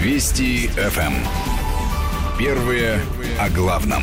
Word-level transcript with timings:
Вести 0.00 0.68
ФМ. 0.68 1.12
Первые 2.38 3.02
о 3.38 3.50
главном. 3.50 4.02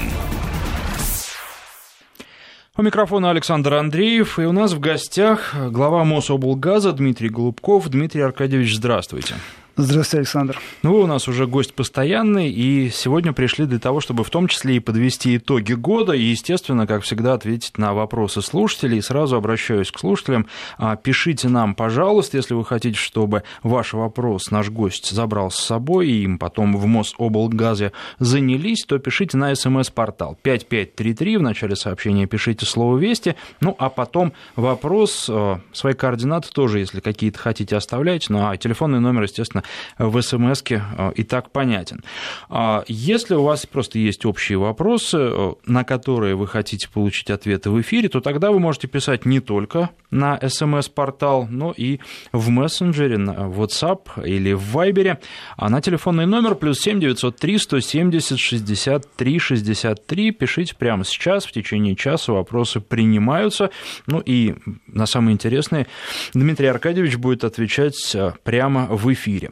У 2.77 2.83
микрофона 2.83 3.31
Александр 3.31 3.73
Андреев, 3.73 4.37
и 4.37 4.43
у 4.43 4.51
нас 4.51 4.73
в 4.73 4.79
гостях 4.79 5.55
глава 5.55 6.03
Мособлгаза 6.03 6.93
Дмитрий 6.93 7.29
Голубков. 7.29 7.89
Дмитрий 7.89 8.21
Аркадьевич, 8.21 8.75
здравствуйте. 8.75 9.33
Здравствуйте, 9.79 10.21
Александр. 10.21 10.59
Ну, 10.81 10.93
вы 10.93 11.03
у 11.03 11.05
нас 11.05 11.27
уже 11.27 11.45
гость 11.45 11.75
постоянный, 11.75 12.49
и 12.49 12.89
сегодня 12.89 13.31
пришли 13.31 13.67
для 13.67 13.77
того, 13.77 14.01
чтобы 14.01 14.23
в 14.23 14.29
том 14.31 14.47
числе 14.47 14.77
и 14.77 14.79
подвести 14.79 15.37
итоги 15.37 15.73
года, 15.73 16.13
и, 16.13 16.23
естественно, 16.23 16.87
как 16.87 17.03
всегда, 17.03 17.35
ответить 17.35 17.77
на 17.77 17.93
вопросы 17.93 18.41
слушателей. 18.41 18.97
И 18.97 19.01
сразу 19.01 19.35
обращаюсь 19.35 19.91
к 19.91 19.99
слушателям. 19.99 20.47
А, 20.79 20.95
пишите 20.95 21.47
нам, 21.47 21.75
пожалуйста, 21.75 22.37
если 22.37 22.55
вы 22.55 22.65
хотите, 22.65 22.97
чтобы 22.97 23.43
ваш 23.61 23.93
вопрос 23.93 24.49
наш 24.49 24.71
гость 24.71 25.11
забрал 25.11 25.51
с 25.51 25.57
собой, 25.57 26.07
и 26.07 26.23
им 26.23 26.39
потом 26.39 26.75
в 26.75 26.87
Мособлгазе 26.87 27.91
занялись, 28.17 28.83
то 28.83 28.97
пишите 28.97 29.37
на 29.37 29.53
смс-портал 29.53 30.39
5533, 30.41 31.37
в 31.37 31.41
начале 31.43 31.75
сообщения 31.75 32.25
пишите 32.25 32.65
слово 32.65 32.97
«Вести», 32.97 33.35
ну, 33.61 33.75
а 33.77 33.89
потом 33.91 34.33
вопрос, 34.55 35.27
э, 35.29 35.59
свои 35.71 35.93
координаты 35.93 36.49
тоже, 36.51 36.79
если 36.79 36.99
какие-то 36.99 37.37
хотите, 37.37 37.75
оставлять, 37.75 38.27
ну, 38.31 38.47
а 38.47 38.57
телефонный 38.57 38.99
номер, 38.99 39.21
естественно, 39.21 39.63
в 39.97 40.21
смс 40.21 40.63
э, 40.69 41.11
и 41.15 41.23
так 41.23 41.51
понятен. 41.51 42.03
А 42.49 42.83
если 42.87 43.35
у 43.35 43.43
вас 43.43 43.65
просто 43.65 43.99
есть 43.99 44.25
общие 44.25 44.57
вопросы, 44.57 45.17
э, 45.17 45.53
на 45.65 45.83
которые 45.83 46.35
вы 46.35 46.47
хотите 46.47 46.89
получить 46.89 47.29
ответы 47.29 47.69
в 47.69 47.79
эфире, 47.81 48.09
то 48.09 48.21
тогда 48.21 48.51
вы 48.51 48.59
можете 48.59 48.87
писать 48.87 49.25
не 49.25 49.39
только 49.39 49.89
на 50.11 50.39
смс-портал, 50.47 51.47
но 51.49 51.73
и 51.75 51.99
в 52.31 52.49
мессенджере, 52.49 53.17
на 53.17 53.31
WhatsApp 53.31 54.25
или 54.25 54.53
в 54.53 54.75
Viber, 54.75 55.17
а 55.57 55.69
на 55.69 55.81
телефонный 55.81 56.25
номер 56.25 56.55
плюс 56.55 56.79
7 56.79 56.99
903 56.99 57.57
170 57.57 58.39
63 58.39 59.39
63. 59.39 60.31
Пишите 60.31 60.75
прямо 60.75 61.03
сейчас, 61.03 61.45
в 61.45 61.51
течение 61.51 61.95
часа 61.95 62.33
вопросы 62.33 62.79
принимаются. 62.79 63.69
Ну 64.05 64.19
и 64.19 64.55
на 64.87 65.05
самые 65.05 65.33
интересные 65.33 65.87
Дмитрий 66.33 66.67
Аркадьевич 66.67 67.17
будет 67.17 67.43
отвечать 67.43 68.15
э, 68.15 68.33
прямо 68.43 68.87
в 68.89 69.11
эфире. 69.13 69.51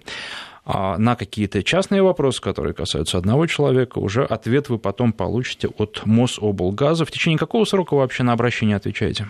А 0.66 0.98
на 0.98 1.16
какие-то 1.16 1.62
частные 1.62 2.02
вопросы, 2.02 2.42
которые 2.42 2.74
касаются 2.74 3.20
одного 3.20 3.46
человека, 3.46 4.00
уже 4.00 4.26
ответ 4.26 4.70
вы 4.70 4.80
потом 4.80 5.14
получите 5.14 5.68
от 5.68 6.02
Мособлгаза. 6.06 7.06
В 7.06 7.12
течение 7.12 7.38
какого 7.38 7.66
срока 7.66 7.94
вы 7.94 8.00
вообще 8.00 8.24
на 8.24 8.34
обращение 8.34 8.76
отвечаете? 8.76 9.28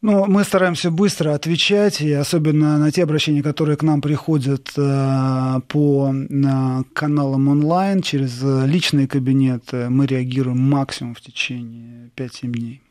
Ну, 0.00 0.26
мы 0.26 0.44
стараемся 0.44 0.90
быстро 0.90 1.34
отвечать, 1.34 2.00
и 2.00 2.12
особенно 2.12 2.78
на 2.78 2.90
те 2.92 3.02
обращения, 3.02 3.42
которые 3.42 3.76
к 3.76 3.82
нам 3.82 4.00
приходят 4.00 4.70
э, 4.76 5.60
по 5.66 6.14
э, 6.14 6.82
каналам 6.94 7.48
онлайн, 7.48 8.00
через 8.00 8.40
личный 8.42 9.08
кабинет, 9.08 9.64
мы 9.72 10.06
реагируем 10.06 10.60
максимум 10.60 11.16
в 11.16 11.20
течение 11.20 12.10
5-7 12.16 12.46
дней. 12.46 12.82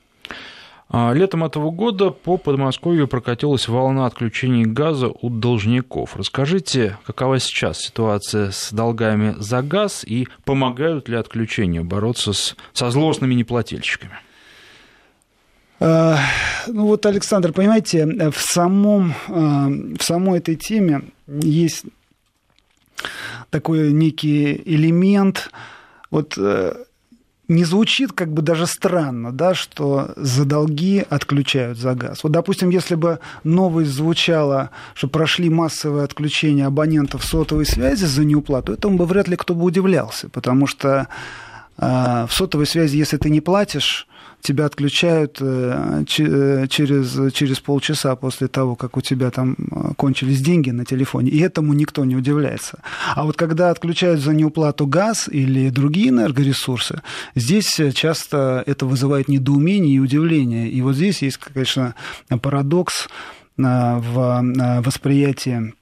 А, 0.90 1.12
летом 1.12 1.44
этого 1.44 1.70
года 1.70 2.12
по 2.12 2.38
Подмосковью 2.38 3.08
прокатилась 3.08 3.68
волна 3.68 4.06
отключений 4.06 4.64
газа 4.64 5.10
у 5.10 5.30
должников. 5.30 6.16
Расскажите, 6.16 6.98
какова 7.06 7.40
сейчас 7.40 7.80
ситуация 7.80 8.52
с 8.52 8.72
долгами 8.72 9.36
за 9.38 9.62
газ 9.62 10.06
и 10.06 10.28
помогают 10.46 11.10
ли 11.10 11.18
отключения 11.18 11.84
бороться 11.84 12.32
с, 12.32 12.56
со 12.72 12.90
злостными 12.90 13.34
неплательщиками? 13.34 14.14
А, 15.80 16.20
ну 16.68 16.88
вот, 16.88 17.06
Александр, 17.06 17.52
понимаете, 17.52 18.32
в, 18.32 18.40
самом, 18.40 19.14
а, 19.28 19.68
в 19.68 20.02
самой 20.02 20.40
этой 20.40 20.56
теме 20.56 21.02
есть 21.28 21.84
такой 23.50 23.92
некий 23.92 24.62
элемент, 24.66 25.52
вот 26.10 26.38
э, 26.38 26.74
не 27.48 27.64
звучит 27.64 28.12
как 28.12 28.34
бы 28.34 28.42
даже 28.42 28.68
странно, 28.68 29.32
да, 29.32 29.54
что 29.54 30.12
за 30.18 30.46
долги 30.46 31.06
отключают 31.10 31.78
за 31.78 31.96
газ. 31.96 32.24
Вот, 32.24 32.32
допустим, 32.32 32.70
если 32.70 32.96
бы 32.96 33.20
новость 33.44 33.92
звучала, 33.92 34.72
что 34.94 35.08
прошли 35.08 35.50
массовые 35.50 36.04
отключения 36.04 36.68
абонентов 36.68 37.24
сотовой 37.24 37.66
связи 37.66 38.06
за 38.06 38.26
неуплату, 38.26 38.74
этому 38.74 38.98
бы 38.98 39.06
вряд 39.06 39.28
ли 39.28 39.36
кто 39.36 39.56
бы 39.56 39.64
удивлялся, 39.64 40.30
потому 40.30 40.68
что 40.68 41.08
э, 41.78 42.26
в 42.28 42.34
сотовой 42.34 42.68
связи, 42.68 42.98
если 42.98 43.18
ты 43.18 43.30
не 43.30 43.42
платишь, 43.42 44.08
тебя 44.48 44.66
отключают 44.66 45.38
э, 45.42 46.04
э, 46.20 46.68
через, 46.70 47.34
через 47.34 47.60
полчаса 47.60 48.16
после 48.16 48.48
того, 48.48 48.76
как 48.76 48.96
у 48.96 49.02
тебя 49.02 49.30
там 49.30 49.56
э, 49.60 49.94
кончились 49.98 50.42
деньги 50.42 50.72
на 50.72 50.86
телефоне, 50.86 51.30
и 51.32 51.40
этому 51.40 51.74
никто 51.74 52.06
не 52.06 52.16
удивляется. 52.16 52.80
А 53.16 53.24
вот 53.24 53.36
когда 53.36 53.72
отключают 53.72 54.22
за 54.22 54.34
неуплату 54.34 54.88
газ 54.88 55.28
или 55.28 55.70
другие 55.70 56.10
энергоресурсы, 56.10 57.02
здесь 57.36 57.80
часто 57.94 58.64
это 58.66 58.86
вызывает 58.86 59.28
недоумение 59.28 59.96
и 59.96 60.00
удивление. 60.00 60.70
И 60.70 60.82
вот 60.82 60.96
здесь 60.96 61.22
есть, 61.22 61.38
конечно, 61.38 61.94
парадокс 62.30 63.10
в 63.58 64.82
восприятии 64.86 65.74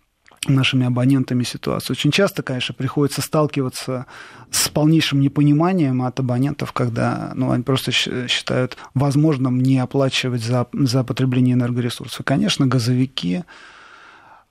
нашими 0.54 0.86
абонентами 0.86 1.44
ситуацию. 1.44 1.96
Очень 1.96 2.12
часто, 2.12 2.44
конечно, 2.44 2.74
приходится 2.76 3.22
сталкиваться 3.22 4.06
с 4.52 4.70
полнейшим 4.70 5.20
непониманием 5.20 6.02
от 6.02 6.20
абонентов, 6.20 6.72
когда 6.72 7.32
ну, 7.36 7.52
они 7.52 7.64
просто 7.64 7.92
считают 7.92 8.78
возможным 8.94 9.62
не 9.62 9.80
оплачивать 9.80 10.44
за, 10.44 10.68
за 10.74 11.04
потребление 11.04 11.56
энергоресурсов. 11.56 12.26
конечно, 12.26 12.68
газовики, 12.68 13.44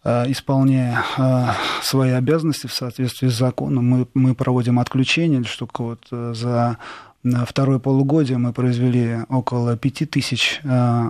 э, 0.05 0.31
исполняя 0.31 1.05
э, 1.17 1.47
свои 1.83 2.11
обязанности 2.11 2.67
в 2.67 2.73
соответствии 2.73 3.29
с 3.29 3.39
законом, 3.39 3.89
мы, 3.89 4.07
мы 4.15 4.35
проводим 4.35 4.79
отключение, 4.79 5.45
что 5.45 5.69
вот 5.79 6.01
э, 6.11 6.33
за 6.35 6.79
второе 7.47 7.79
полугодие 7.79 8.37
мы 8.37 8.53
произвели 8.53 9.21
около 9.31 9.79
5000 9.79 10.61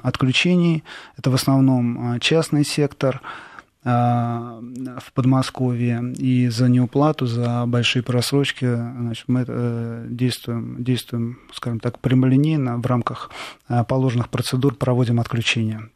отключений. 0.04 0.84
Это 1.16 1.30
в 1.30 1.34
основном 1.34 2.20
частный 2.20 2.64
сектор– 2.64 3.20
в 3.84 5.12
Подмосковье, 5.12 6.14
и 6.16 6.48
за 6.48 6.68
неуплату, 6.68 7.26
за 7.26 7.66
большие 7.66 8.02
просрочки 8.02 8.64
значит, 8.64 9.24
мы 9.28 9.44
э, 9.46 10.06
действуем, 10.08 10.82
действуем, 10.82 11.38
скажем 11.52 11.80
так, 11.80 11.98
прямолинейно 11.98 12.78
в 12.78 12.86
рамках 12.86 13.30
э, 13.68 13.84
положенных 13.84 14.30
процедур 14.30 14.74
проводим 14.74 15.20
отключение. 15.20 15.90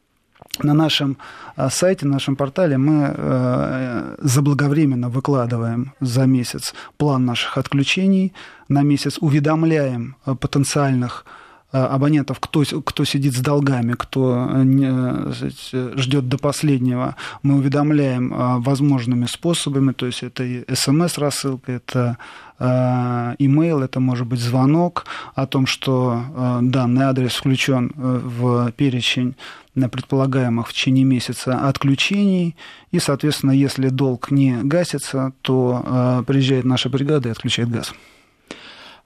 На 0.62 0.74
нашем 0.74 1.16
э, 1.56 1.68
сайте, 1.70 2.04
на 2.04 2.12
нашем 2.12 2.36
портале 2.36 2.76
мы 2.76 4.16
заблаговременно 4.18 5.08
выкладываем 5.08 5.94
за 6.00 6.26
месяц 6.26 6.74
план 6.98 7.24
наших 7.24 7.56
отключений, 7.56 8.34
на 8.68 8.82
месяц 8.82 9.16
уведомляем 9.18 10.16
потенциальных 10.24 11.24
Э, 11.24 11.47
абонентов, 11.70 12.40
кто, 12.40 12.64
кто 12.64 13.04
сидит 13.04 13.34
с 13.34 13.40
долгами, 13.40 13.92
кто 13.92 14.48
э, 14.50 15.32
ждет 15.96 16.28
до 16.28 16.38
последнего, 16.38 17.14
мы 17.42 17.56
уведомляем 17.56 18.32
э, 18.32 18.58
возможными 18.58 19.26
способами, 19.26 19.92
то 19.92 20.06
есть 20.06 20.22
это 20.22 20.44
смс-рассылка, 20.74 21.72
это 21.72 22.16
имейл, 23.38 23.82
это 23.82 24.00
может 24.00 24.26
быть 24.26 24.40
звонок 24.40 25.06
о 25.36 25.46
том, 25.46 25.66
что 25.66 26.58
данный 26.60 27.04
адрес 27.04 27.36
включен 27.36 27.92
в 27.94 28.72
перечень 28.72 29.36
предполагаемых 29.76 30.66
в 30.66 30.72
течение 30.72 31.04
месяца 31.04 31.68
отключений, 31.68 32.56
и, 32.90 32.98
соответственно, 32.98 33.52
если 33.52 33.90
долг 33.90 34.32
не 34.32 34.60
гасится, 34.64 35.34
то 35.42 36.24
приезжает 36.26 36.64
наша 36.64 36.88
бригада 36.88 37.28
и 37.28 37.30
отключает 37.30 37.70
газ. 37.70 37.94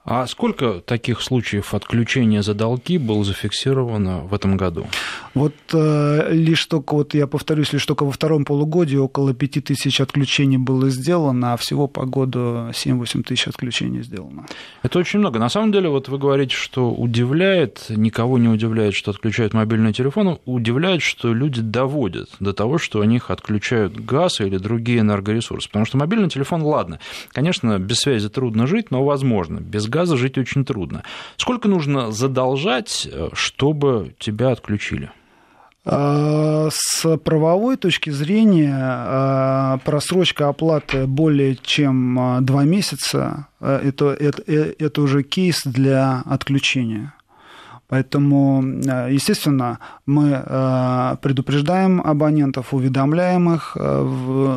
А 0.05 0.27
сколько 0.27 0.81
таких 0.81 1.21
случаев 1.21 1.73
отключения 1.73 2.41
за 2.41 2.53
долги 2.53 2.97
было 2.97 3.23
зафиксировано 3.23 4.19
в 4.19 4.33
этом 4.33 4.57
году? 4.57 4.85
Вот 5.33 5.55
э, 5.71 6.27
лишь 6.31 6.65
только, 6.65 6.93
вот 6.95 7.13
я 7.13 7.25
повторюсь, 7.25 7.71
лишь 7.71 7.85
только 7.85 8.03
во 8.03 8.11
втором 8.11 8.43
полугодии 8.43 8.97
около 8.97 9.33
5 9.33 9.63
тысяч 9.63 10.01
отключений 10.01 10.57
было 10.57 10.89
сделано, 10.89 11.53
а 11.53 11.57
всего 11.57 11.87
по 11.87 12.05
году 12.05 12.69
7-8 12.71 13.23
тысяч 13.23 13.47
отключений 13.47 14.03
сделано. 14.03 14.45
Это 14.81 14.99
очень 14.99 15.19
много. 15.19 15.39
На 15.39 15.47
самом 15.47 15.71
деле, 15.71 15.87
вот 15.87 16.09
вы 16.09 16.17
говорите, 16.17 16.53
что 16.53 16.91
удивляет, 16.91 17.85
никого 17.87 18.37
не 18.37 18.49
удивляет, 18.49 18.95
что 18.95 19.11
отключают 19.11 19.53
мобильный 19.53 19.93
телефон, 19.93 20.37
удивляет, 20.43 21.01
что 21.01 21.33
люди 21.33 21.61
доводят 21.61 22.29
до 22.41 22.51
того, 22.51 22.77
что 22.77 22.99
у 22.99 23.03
них 23.05 23.31
отключают 23.31 23.97
газ 23.97 24.41
или 24.41 24.57
другие 24.57 24.99
энергоресурсы. 24.99 25.69
Потому 25.69 25.85
что 25.85 25.97
мобильный 25.97 26.29
телефон, 26.29 26.61
ладно, 26.61 26.99
конечно, 27.31 27.79
без 27.79 27.99
связи 27.99 28.27
трудно 28.27 28.67
жить, 28.67 28.91
но 28.91 29.05
возможно. 29.05 29.59
Без 29.61 29.87
газа 29.93 30.17
жить 30.17 30.37
очень 30.37 30.65
трудно. 30.65 31.03
Сколько 31.37 31.67
нужно 31.67 32.11
задолжать, 32.11 33.07
э, 33.11 33.29
чтобы 33.33 34.15
тебя 34.19 34.51
отключили? 34.51 35.11
А, 35.85 36.69
с 36.71 37.17
правовой 37.17 37.75
точки 37.75 38.09
зрения 38.09 38.73
а, 38.79 39.77
просрочка 39.83 40.47
оплаты 40.47 41.07
более 41.07 41.57
чем 41.61 42.17
а, 42.19 42.41
два 42.41 42.63
месяца 42.63 43.47
это, 43.59 44.11
это, 44.11 44.43
э, 44.47 44.73
это 44.79 45.01
уже 45.01 45.23
кейс 45.23 45.61
для 45.65 46.23
отключения. 46.25 47.13
Поэтому, 47.89 48.63
естественно, 49.09 49.77
мы 50.07 50.41
предупреждаем 51.21 52.01
абонентов, 52.01 52.73
уведомляем 52.73 53.53
их 53.53 53.77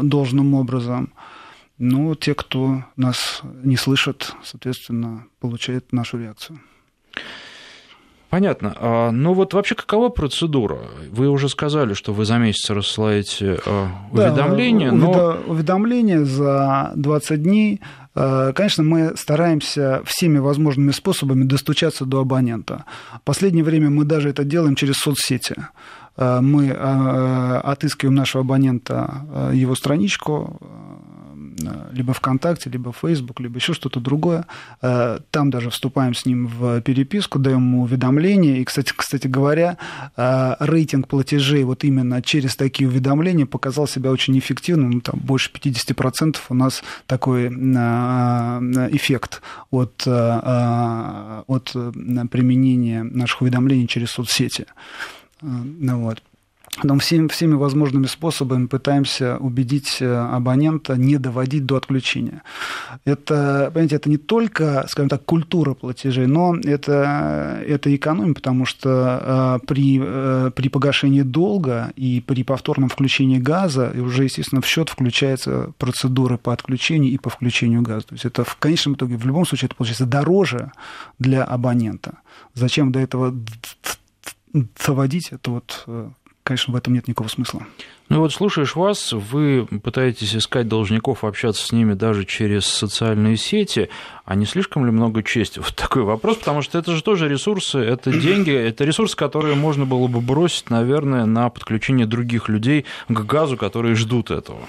должным 0.03 0.55
образом. 0.55 1.13
Ну, 1.79 2.15
те, 2.15 2.35
кто 2.35 2.85
нас 2.97 3.43
не 3.63 3.77
слышит, 3.77 4.35
соответственно, 4.43 5.27
получают 5.41 5.93
нашу 5.93 6.19
реакцию. 6.19 6.61
Понятно. 8.31 8.75
А, 8.79 9.11
ну 9.13 9.35
вот 9.35 9.55
вообще 9.55 9.75
какова 9.75 10.09
процедура? 10.09 10.79
Вы 11.11 11.29
уже 11.29 11.49
сказали, 11.49 11.95
что 11.95 12.13
вы 12.13 12.25
за 12.25 12.39
месяц 12.39 12.69
рассылаете 12.71 13.59
а, 13.65 13.89
уведомления, 14.11 14.91
да, 14.91 14.97
но... 14.97 15.39
Уведомления 15.47 16.25
за 16.25 16.93
20 16.97 17.43
дней. 17.43 17.81
А, 18.15 18.53
конечно, 18.53 18.83
мы 18.83 19.17
стараемся 19.17 20.03
всеми 20.05 20.39
возможными 20.39 20.91
способами 20.91 21.45
достучаться 21.45 22.05
до 22.05 22.21
абонента. 22.21 22.85
В 23.15 23.23
последнее 23.23 23.65
время 23.65 23.91
мы 23.91 24.05
даже 24.05 24.31
это 24.31 24.45
делаем 24.45 24.75
через 24.75 24.97
соцсети. 24.97 25.55
Мы 26.17 26.71
отыскиваем 26.71 28.15
нашего 28.15 28.43
абонента, 28.43 29.51
его 29.53 29.75
страничку, 29.75 30.59
либо 31.93 32.13
ВКонтакте, 32.13 32.71
либо 32.71 32.93
Facebook, 32.93 33.41
либо 33.41 33.57
еще 33.57 33.73
что-то 33.73 34.01
другое. 34.01 34.47
Э, 34.83 35.19
там 35.31 35.51
даже 35.51 35.71
вступаем 35.71 36.15
с 36.15 36.27
ним 36.27 36.47
в 36.47 36.81
переписку, 36.83 37.39
даем 37.39 37.59
ему 37.59 37.83
уведомления. 37.83 38.59
И, 38.59 38.65
кстати, 38.65 38.93
кстати 38.95 39.27
говоря, 39.27 39.79
э, 40.17 40.57
рейтинг 40.61 41.09
платежей 41.09 41.65
вот 41.65 41.85
именно 41.85 42.23
через 42.23 42.57
такие 42.57 42.89
уведомления 42.89 43.47
показал 43.47 43.87
себя 43.87 44.11
очень 44.11 44.39
эффективным. 44.39 44.91
Ну, 44.91 45.01
там 45.01 45.19
больше 45.21 45.51
50% 45.53 46.37
у 46.49 46.55
нас 46.55 46.83
такой 47.07 47.47
э, 47.47 47.49
эффект 48.93 49.43
от, 49.71 50.07
от 50.07 51.73
применения 52.31 53.03
наших 53.03 53.43
уведомлений 53.43 53.87
через 53.87 54.11
соцсети. 54.11 54.67
Ну, 55.43 56.01
вот. 56.01 56.23
Но 56.83 56.99
всеми, 56.99 57.29
всеми 57.29 57.55
возможными 57.55 58.07
способами 58.07 58.67
пытаемся 58.67 59.39
убедить 59.39 59.99
э, 60.01 60.15
абонента 60.15 60.97
не 60.97 61.17
доводить 61.17 61.65
до 61.65 61.77
отключения. 61.77 62.43
Это, 63.05 63.71
понимаете, 63.73 63.97
это 63.97 64.11
не 64.11 64.19
только, 64.19 64.85
скажем 64.89 65.09
так, 65.09 65.25
культура 65.25 65.75
платежей, 65.75 66.27
но 66.27 66.55
это, 66.57 67.63
это 67.67 67.95
экономия, 67.95 68.35
потому 68.35 68.67
что 68.67 69.59
э, 69.63 69.67
при, 69.67 70.01
э, 70.03 70.51
при 70.55 70.69
погашении 70.69 71.23
долга 71.23 71.93
и 71.97 72.23
при 72.27 72.43
повторном 72.43 72.91
включении 72.91 73.39
газа 73.39 73.93
уже, 73.95 74.25
естественно, 74.25 74.61
в 74.61 74.67
счет 74.67 74.91
включается 74.91 75.73
процедура 75.79 76.37
по 76.37 76.53
отключению 76.53 77.11
и 77.11 77.19
по 77.19 77.31
включению 77.31 77.81
газа. 77.83 78.09
То 78.09 78.15
есть 78.15 78.27
это 78.27 78.45
в 78.45 78.57
конечном 78.57 78.95
итоге, 78.95 79.17
в 79.17 79.27
любом 79.27 79.47
случае, 79.47 79.67
это 79.67 79.77
получается 79.77 80.05
дороже 80.05 80.73
для 81.19 81.43
абонента. 81.43 82.19
Зачем 82.55 82.93
до 82.93 82.99
этого 82.99 83.35
доводить, 84.87 85.29
это 85.33 85.51
вот 85.51 85.87
конечно, 86.47 86.73
в 86.73 86.77
этом 86.77 86.95
нет 86.95 87.09
никакого 87.09 87.29
смысла. 87.29 87.67
Ну 88.09 88.21
вот 88.21 88.33
слушаешь 88.33 88.77
вас, 88.77 89.13
вы 89.13 89.67
пытаетесь 89.67 90.37
искать 90.37 90.69
должников, 90.69 91.25
общаться 91.25 91.67
с 91.67 91.73
ними 91.73 91.95
даже 91.95 92.25
через 92.25 92.67
социальные 92.67 93.37
сети, 93.37 93.89
а 94.25 94.37
не 94.37 94.47
слишком 94.47 94.87
ли 94.87 94.93
много 94.93 95.25
чести? 95.25 95.59
Вот 95.59 95.75
такой 95.75 96.03
вопрос, 96.03 96.37
потому 96.37 96.63
что 96.63 96.79
это 96.79 96.95
же 96.95 97.03
тоже 97.03 97.29
ресурсы, 97.29 97.79
это 97.79 98.13
деньги, 98.21 98.53
это 98.53 98.85
ресурсы, 98.85 99.17
которые 99.17 99.57
можно 99.57 99.87
было 99.87 100.07
бы 100.07 100.21
бросить, 100.21 100.71
наверное, 100.71 101.27
на 101.27 101.51
подключение 101.51 102.07
других 102.07 102.49
людей 102.49 102.87
к 103.09 103.21
газу, 103.25 103.57
которые 103.57 103.97
ждут 103.97 104.31
этого. 104.31 104.61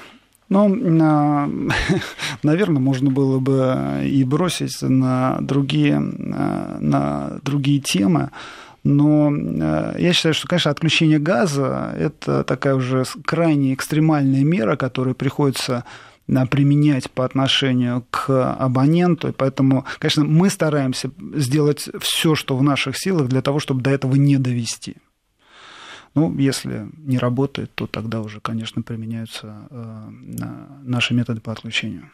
Ну, 0.50 0.68
наверное, 2.44 2.81
можно 2.81 3.12
было 3.12 3.38
бы 3.38 4.01
и 4.03 4.24
бросить 4.24 4.81
на 4.81 5.38
другие, 5.41 6.00
на 6.00 7.39
другие 7.44 7.81
темы. 7.81 8.31
Но 8.88 9.30
э, 9.30 9.95
я 10.00 10.13
считаю, 10.13 10.34
что, 10.34 10.48
конечно, 10.48 10.72
отключение 10.72 11.19
газа– 11.19 11.94
это 12.00 12.45
такая 12.45 12.74
уже 12.75 13.04
крайне 13.25 13.74
экстремальная 13.74 14.45
мера, 14.45 14.78
которую 14.78 15.13
приходится 15.13 15.84
э, 16.30 16.45
применять 16.45 17.12
по 17.12 17.25
отношению 17.25 18.06
к 18.10 18.54
абоненту. 18.54 19.28
И 19.28 19.31
поэтому, 19.34 19.84
конечно, 20.00 20.24
мы 20.24 20.50
стараемся 20.50 21.12
сделать 21.36 21.89
все, 22.00 22.36
что 22.36 22.56
в 22.56 22.63
наших 22.63 22.98
силах 22.98 23.28
для 23.28 23.42
того, 23.42 23.60
чтобы 23.60 23.81
до 23.81 23.89
этого 23.89 24.16
не 24.16 24.38
довести. 24.38 24.95
Ну, 26.17 26.35
если 26.39 26.87
не 26.97 27.19
работает, 27.19 27.69
то 27.75 27.85
тогда 27.85 28.21
уже, 28.21 28.39
конечно, 28.39 28.81
применяются 28.81 29.55
э, 29.69 30.09
наши 30.81 31.13
методы 31.13 31.41
по 31.41 31.51
отключению. 31.51 32.09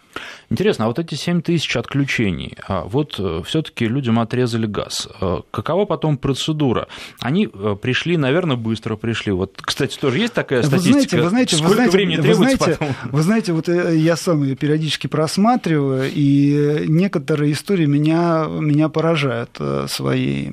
Интересно, 0.49 0.85
а 0.85 0.87
вот 0.89 0.99
эти 0.99 1.15
7 1.15 1.41
тысяч 1.41 1.77
отключений, 1.77 2.57
а 2.67 2.83
вот 2.83 3.15
э, 3.17 3.41
все-таки 3.45 3.87
людям 3.87 4.19
отрезали 4.19 4.65
газ. 4.65 5.07
Э, 5.21 5.39
какова 5.51 5.85
потом 5.85 6.17
процедура? 6.17 6.89
Они 7.21 7.47
пришли, 7.47 8.17
наверное, 8.17 8.57
быстро 8.57 8.97
пришли. 8.97 9.31
Вот, 9.31 9.61
кстати, 9.61 9.97
тоже 9.97 10.19
есть 10.19 10.33
такая 10.33 10.63
статистика? 10.63 10.91
Вы 10.91 10.99
знаете, 10.99 11.17
вы 11.23 11.29
знаете, 11.29 11.55
Сколько 11.55 11.69
вы 11.69 11.75
знаете, 11.75 11.97
времени 11.97 12.15
вы 12.17 12.23
требуется 12.23 12.57
знаете, 12.57 12.77
потом? 12.79 12.95
Вы 13.11 13.21
знаете, 13.21 13.53
вот 13.53 13.67
я 13.69 14.17
сам 14.17 14.43
ее 14.43 14.55
периодически 14.57 15.07
просматриваю, 15.07 16.11
и 16.13 16.85
некоторые 16.89 17.53
истории 17.53 17.85
меня, 17.85 18.47
меня 18.49 18.89
поражают 18.89 19.57
своей 19.87 20.51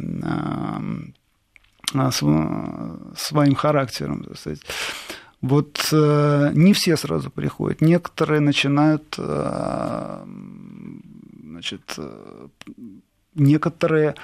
своим 1.91 3.55
характером. 3.55 4.25
Так 4.25 4.39
сказать. 4.39 4.61
Вот 5.41 5.89
э, 5.91 6.51
не 6.55 6.75
все 6.75 6.97
сразу 6.97 7.31
приходят, 7.31 7.81
некоторые 7.81 8.41
начинают, 8.41 9.15
э, 9.17 10.25
значит, 11.43 11.95
э, 11.97 12.49
некоторые 13.35 14.17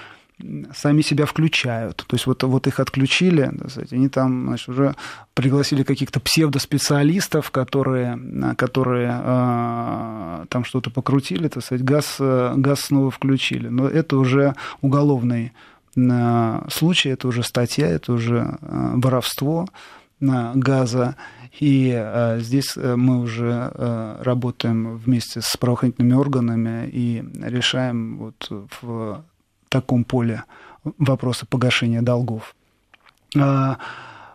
сами 0.74 1.00
себя 1.00 1.24
включают. 1.24 2.04
То 2.06 2.14
есть 2.16 2.26
вот, 2.26 2.42
вот 2.42 2.66
их 2.66 2.80
отключили, 2.80 3.50
сказать, 3.70 3.94
они 3.94 4.10
там 4.10 4.48
значит, 4.48 4.68
уже 4.68 4.94
пригласили 5.32 5.82
каких-то 5.84 6.20
псевдоспециалистов, 6.20 7.50
которые, 7.50 8.18
которые 8.58 9.18
э, 9.18 10.44
там 10.50 10.64
что-то 10.64 10.90
покрутили, 10.90 11.48
так 11.48 11.64
сказать, 11.64 11.82
газ, 11.82 12.16
газ 12.18 12.80
снова 12.80 13.10
включили. 13.10 13.68
Но 13.68 13.88
это 13.88 14.18
уже 14.18 14.54
уголовный 14.82 15.52
случай, 16.68 17.08
это 17.08 17.28
уже 17.28 17.42
статья, 17.42 17.88
это 17.88 18.12
уже 18.12 18.58
э, 18.60 18.92
воровство 18.96 19.66
газа. 20.20 21.16
И 21.58 21.92
э, 21.94 22.38
здесь 22.40 22.76
э, 22.76 22.96
мы 22.96 23.20
уже 23.20 24.18
работаем 24.20 24.96
вместе 24.96 25.40
с 25.40 25.56
правоохранительными 25.56 26.14
органами 26.14 26.88
и 26.92 27.24
решаем 27.42 28.18
вот 28.18 28.68
в 28.80 29.24
таком 29.68 30.04
поле 30.04 30.44
вопросы 30.98 31.46
погашения 31.46 32.02
долгов. 32.02 32.54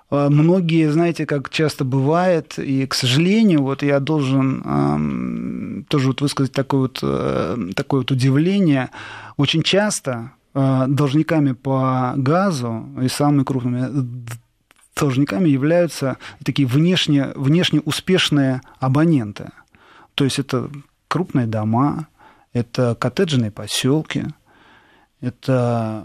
Многие, 0.09 0.91
знаете, 0.91 1.25
как 1.25 1.49
часто 1.49 1.85
бывает, 1.85 2.59
и, 2.59 2.85
к 2.85 2.93
сожалению, 2.93 3.61
вот 3.61 3.81
я 3.81 4.01
должен 4.01 5.85
тоже 5.87 6.07
вот 6.07 6.19
высказать 6.19 6.51
такое 6.51 6.81
вот, 6.81 6.95
такое 7.75 8.01
вот 8.01 8.11
удивление, 8.11 8.89
очень 9.37 9.63
часто 9.63 10.31
Э, 10.40 10.40
должниками 10.53 11.53
по 11.53 12.13
газу 12.17 12.85
и 13.01 13.07
самыми 13.07 13.43
крупными 13.43 14.07
должниками 14.95 15.49
являются 15.49 16.17
такие 16.43 16.67
внешне, 16.67 17.31
внешне 17.35 17.79
успешные 17.81 18.61
абоненты. 18.79 19.49
То 20.15 20.25
есть 20.25 20.39
это 20.39 20.69
крупные 21.07 21.47
дома, 21.47 22.07
это 22.53 22.95
коттеджные 22.95 23.51
поселки, 23.51 24.25
это 25.21 26.03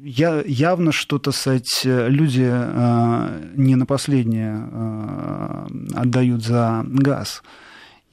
э, 0.00 0.44
явно 0.46 0.92
что-то, 0.92 1.32
кстати, 1.32 2.08
люди 2.08 2.48
э, 2.48 3.52
не 3.56 3.74
на 3.74 3.84
последнее 3.84 5.66
отдают 5.94 6.44
за 6.44 6.84
газ. 6.86 7.42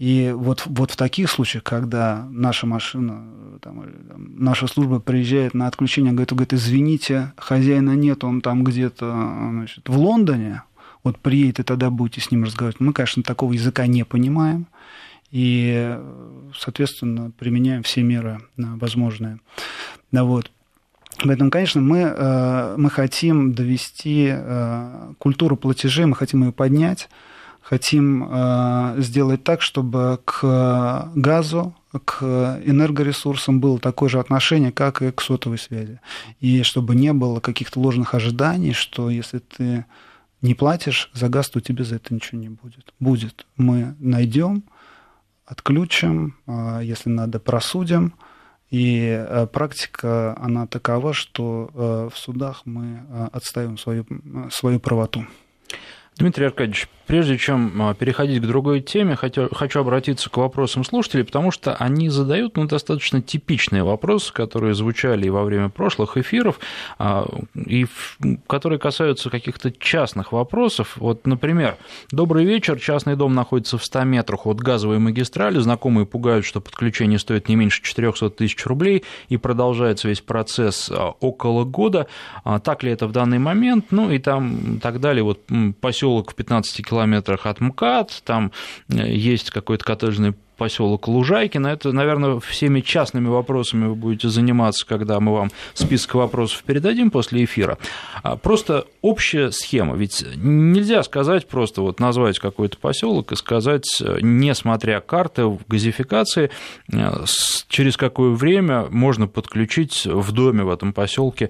И 0.02 0.34
вот, 0.36 0.64
вот 0.66 0.90
в 0.90 0.96
таких 0.96 1.30
случаях, 1.30 1.64
когда 1.64 2.28
наша 2.32 2.66
машина, 2.66 3.24
там, 3.62 3.86
наша 4.18 4.66
служба 4.66 5.00
приезжает 5.00 5.54
на 5.54 5.68
отключение, 5.68 6.12
говорит, 6.12 6.32
говорит, 6.32 6.54
извините, 6.54 7.34
хозяина 7.38 7.92
нет, 7.96 8.24
он 8.24 8.42
там 8.42 8.64
где-то 8.64 9.68
в 9.86 9.96
Лондоне, 9.96 10.64
вот 11.04 11.20
приедет, 11.20 11.60
и 11.60 11.64
тогда 11.64 11.92
будете 11.92 12.20
с 12.20 12.32
ним 12.32 12.46
разговаривать. 12.46 12.80
Мы, 12.80 12.94
конечно, 12.94 13.22
такого 13.22 13.54
языка 13.54 13.86
не 13.86 14.04
понимаем, 14.04 14.66
и, 15.30 15.96
соответственно, 16.58 17.32
применяем 17.38 17.84
все 17.84 18.02
меры 18.02 18.42
возможные. 18.58 19.38
Да, 20.12 20.24
вот. 20.24 20.50
Поэтому, 21.24 21.52
конечно, 21.52 21.80
мы, 21.80 22.00
э, 22.00 22.76
мы 22.76 22.90
хотим 22.90 23.54
довести 23.54 24.30
э, 24.32 25.14
культуру 25.20 25.58
платежей, 25.58 26.08
мы 26.08 26.16
хотим 26.16 26.44
ее 26.44 26.52
поднять, 26.52 27.08
хотим 27.72 28.28
э, 28.30 28.96
сделать 28.98 29.46
так, 29.46 29.62
чтобы 29.62 30.20
к 30.26 31.10
газу, 31.16 31.74
к 32.04 32.22
энергоресурсам 32.66 33.62
было 33.62 33.80
такое 33.80 34.10
же 34.10 34.20
отношение, 34.20 34.74
как 34.74 35.02
и 35.02 35.12
к 35.12 35.22
сотовой 35.22 35.58
связи. 35.58 36.02
И 36.42 36.64
чтобы 36.64 36.96
не 36.96 37.14
было 37.14 37.40
каких-то 37.40 37.80
ложных 37.80 38.14
ожиданий, 38.14 38.74
что 38.74 39.10
если 39.10 39.40
ты 39.40 39.86
не 40.42 40.54
платишь 40.54 41.10
за 41.14 41.30
газ, 41.30 41.50
то 41.50 41.62
тебе 41.62 41.86
за 41.86 41.96
это 41.96 42.14
ничего 42.14 42.42
не 42.42 42.50
будет. 42.50 42.94
Будет. 43.00 43.46
Мы 43.56 43.96
найдем, 44.00 44.64
отключим, 45.46 46.36
э, 46.48 46.82
если 46.84 47.10
надо, 47.10 47.40
просудим. 47.40 48.16
И 48.70 49.00
э, 49.08 49.48
практика, 49.48 50.38
она 50.42 50.68
такова, 50.68 51.14
что 51.14 51.70
в 52.14 52.18
судах 52.18 52.64
мы 52.66 53.30
отстаиваем 53.32 53.78
свою, 53.78 54.06
свою 54.52 54.82
правоту. 54.82 55.26
Дмитрий 56.18 56.46
Аркадьевич, 56.46 56.88
прежде 57.08 57.38
чем 57.38 57.82
а, 57.82 57.94
переходить 57.94 58.44
к 58.44 58.46
другой 58.46 58.82
теме, 58.82 59.16
хочу, 59.16 59.80
обратиться 59.80 60.30
к 60.30 60.38
вопросам 60.38 60.84
слушателей, 60.84 61.24
потому 61.24 61.52
что 61.52 61.74
они 61.76 62.10
задают 62.10 62.58
ну, 62.58 62.66
достаточно 62.68 63.22
типичные 63.22 63.84
вопросы, 63.84 64.32
которые 64.32 64.76
звучали 64.76 65.26
и 65.26 65.30
во 65.30 65.44
время 65.44 65.70
прошлых 65.70 66.18
эфиров, 66.18 66.60
а, 67.00 67.28
и 67.56 67.88
которые 68.46 68.78
касаются 68.78 69.30
каких-то 69.30 69.72
частных 69.72 70.32
вопросов. 70.32 70.96
Вот, 70.98 71.26
например, 71.26 71.78
«Добрый 72.12 72.46
вечер, 72.46 72.80
частный 72.80 73.16
дом 73.16 73.34
находится 73.34 73.78
в 73.78 73.84
100 73.84 74.04
метрах 74.04 74.46
от 74.46 74.60
газовой 74.60 75.00
магистрали, 75.00 75.60
знакомые 75.60 76.06
пугают, 76.06 76.46
что 76.46 76.62
подключение 76.62 77.20
стоит 77.20 77.50
не 77.50 77.56
меньше 77.56 77.82
400 77.82 78.30
тысяч 78.32 78.64
рублей, 78.66 79.04
и 79.30 79.38
продолжается 79.38 80.08
весь 80.08 80.22
процесс 80.22 80.92
а, 80.92 81.14
около 81.20 81.64
года. 81.64 82.08
Так 82.64 82.84
ли 82.84 82.92
это 82.92 83.08
в 83.08 83.12
данный 83.12 83.40
момент? 83.40 83.88
Ну 83.92 84.12
и 84.12 84.20
там 84.20 84.80
так 84.82 85.00
далее. 85.00 85.24
Вот 85.24 85.40
поселок 85.80 86.01
поселок 86.02 86.32
в 86.32 86.36
15 86.36 86.86
километрах 86.86 87.46
от 87.46 87.62
МКАД, 87.62 88.24
там 88.26 88.52
э, 88.90 89.14
есть 89.14 89.52
какой-то 89.52 89.86
коттеджный 89.86 90.34
поселок 90.58 91.08
Лужайкино. 91.08 91.68
Это, 91.68 91.92
наверное, 91.92 92.40
всеми 92.40 92.82
частными 92.82 93.28
вопросами 93.28 93.88
вы 93.88 93.96
будете 93.96 94.30
заниматься, 94.30 94.86
когда 94.86 95.20
мы 95.20 95.34
вам 95.34 95.52
список 95.74 96.16
вопросов 96.16 96.64
передадим 96.64 97.10
после 97.10 97.44
эфира. 97.44 97.80
А 98.22 98.36
просто 98.36 98.86
общая 99.02 99.52
схема. 99.52 99.96
Ведь 99.96 100.24
нельзя 100.36 101.02
сказать 101.02 101.48
просто 101.48 101.82
вот 101.82 102.00
назвать 102.00 102.38
какой-то 102.38 102.78
поселок 102.78 103.32
и 103.32 103.36
сказать, 103.36 103.88
э, 104.02 104.20
не 104.22 104.54
смотря 104.56 105.02
карты 105.02 105.46
в 105.46 105.62
газификации, 105.68 106.50
э, 106.92 107.26
через 107.68 107.98
какое 107.98 108.32
время 108.32 108.88
можно 108.90 109.28
подключить 109.28 110.06
в 110.06 110.32
доме 110.32 110.64
в 110.64 110.70
этом 110.70 110.94
поселке 110.94 111.50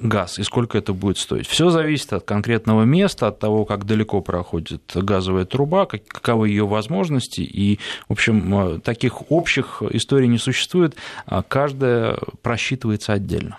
газ 0.00 0.38
и 0.38 0.42
сколько 0.42 0.78
это 0.78 0.92
будет 0.92 1.18
стоить. 1.18 1.46
Все 1.46 1.70
зависит 1.70 2.12
от 2.12 2.24
конкретного 2.24 2.82
места, 2.84 3.28
от 3.28 3.38
того, 3.38 3.64
как 3.64 3.84
далеко 3.84 4.20
проходит 4.20 4.82
газовая 4.94 5.44
труба, 5.44 5.86
каковы 5.86 6.48
ее 6.48 6.66
возможности 6.66 7.40
и 7.40 7.78
в 8.08 8.12
общем, 8.12 8.54
э, 8.54 8.78
таких 8.80 9.30
общих 9.30 9.82
историй 9.90 10.28
не 10.28 10.38
существует, 10.38 10.96
а 11.26 11.42
каждая 11.42 12.18
просчитывается 12.42 13.12
отдельно. 13.12 13.58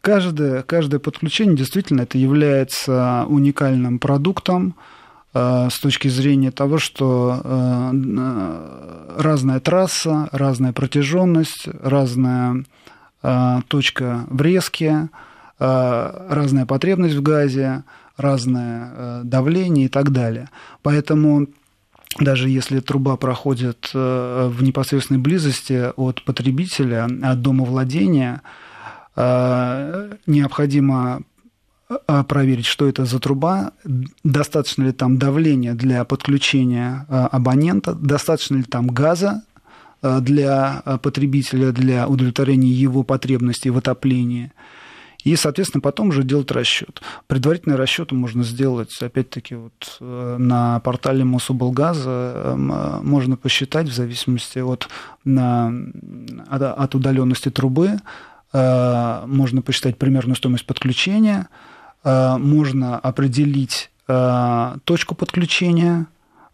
Каждое, 0.00 0.62
каждое 0.62 0.98
подключение 0.98 1.56
действительно 1.56 2.02
это 2.02 2.18
является 2.18 3.24
уникальным 3.28 4.00
продуктом 4.00 4.74
э, 5.32 5.68
с 5.70 5.78
точки 5.78 6.08
зрения 6.08 6.50
того, 6.50 6.78
что 6.78 7.40
э, 7.42 9.14
разная 9.16 9.60
трасса, 9.60 10.28
разная 10.32 10.72
протяженность, 10.72 11.68
разная 11.80 12.64
точка 13.68 14.26
врезки, 14.28 15.08
разная 15.58 16.66
потребность 16.66 17.14
в 17.14 17.22
газе, 17.22 17.84
разное 18.16 19.22
давление 19.22 19.86
и 19.86 19.88
так 19.88 20.10
далее. 20.10 20.48
Поэтому 20.82 21.46
даже 22.18 22.48
если 22.48 22.80
труба 22.80 23.16
проходит 23.16 23.90
э, 23.94 24.50
в 24.52 24.62
непосредственной 24.62 25.20
близости 25.20 25.92
от 25.96 26.22
потребителя, 26.24 27.08
от 27.22 27.40
дома 27.40 27.64
владения, 27.64 28.42
э, 29.16 30.12
необходимо 30.26 31.22
э, 31.88 32.24
проверить, 32.24 32.66
что 32.66 32.86
это 32.86 33.06
за 33.06 33.18
труба, 33.18 33.72
достаточно 34.24 34.84
ли 34.84 34.92
там 34.92 35.18
давления 35.18 35.74
для 35.74 36.04
подключения 36.04 37.06
абонента, 37.08 37.94
достаточно 37.94 38.56
ли 38.56 38.64
там 38.64 38.88
газа 38.88 39.42
для 40.02 40.82
потребителя, 41.02 41.72
для 41.72 42.08
удовлетворения 42.08 42.70
его 42.70 43.02
потребностей 43.02 43.70
в 43.70 43.78
отоплении– 43.78 44.52
и, 45.24 45.36
соответственно, 45.36 45.80
потом 45.80 46.08
уже 46.08 46.24
делать 46.24 46.50
расчет. 46.50 47.00
Предварительный 47.26 47.76
расчет 47.76 48.10
можно 48.12 48.42
сделать, 48.42 48.92
опять-таки, 49.00 49.54
вот 49.54 49.98
э, 50.00 50.36
на 50.38 50.80
портале 50.80 51.24
Мособлгаза 51.24 52.32
эм, 52.34 52.72
э, 52.72 53.00
можно 53.02 53.36
посчитать 53.36 53.88
в 53.88 53.94
зависимости 53.94 54.58
от, 54.58 54.88
от, 55.24 56.94
удаленности 56.94 57.50
трубы, 57.50 57.98
э, 58.52 59.22
можно 59.26 59.62
посчитать 59.62 59.96
примерную 59.96 60.36
стоимость 60.36 60.66
подключения, 60.66 61.48
можно 62.04 62.98
определить 62.98 63.88
точку 64.08 65.14
подключения, 65.14 66.06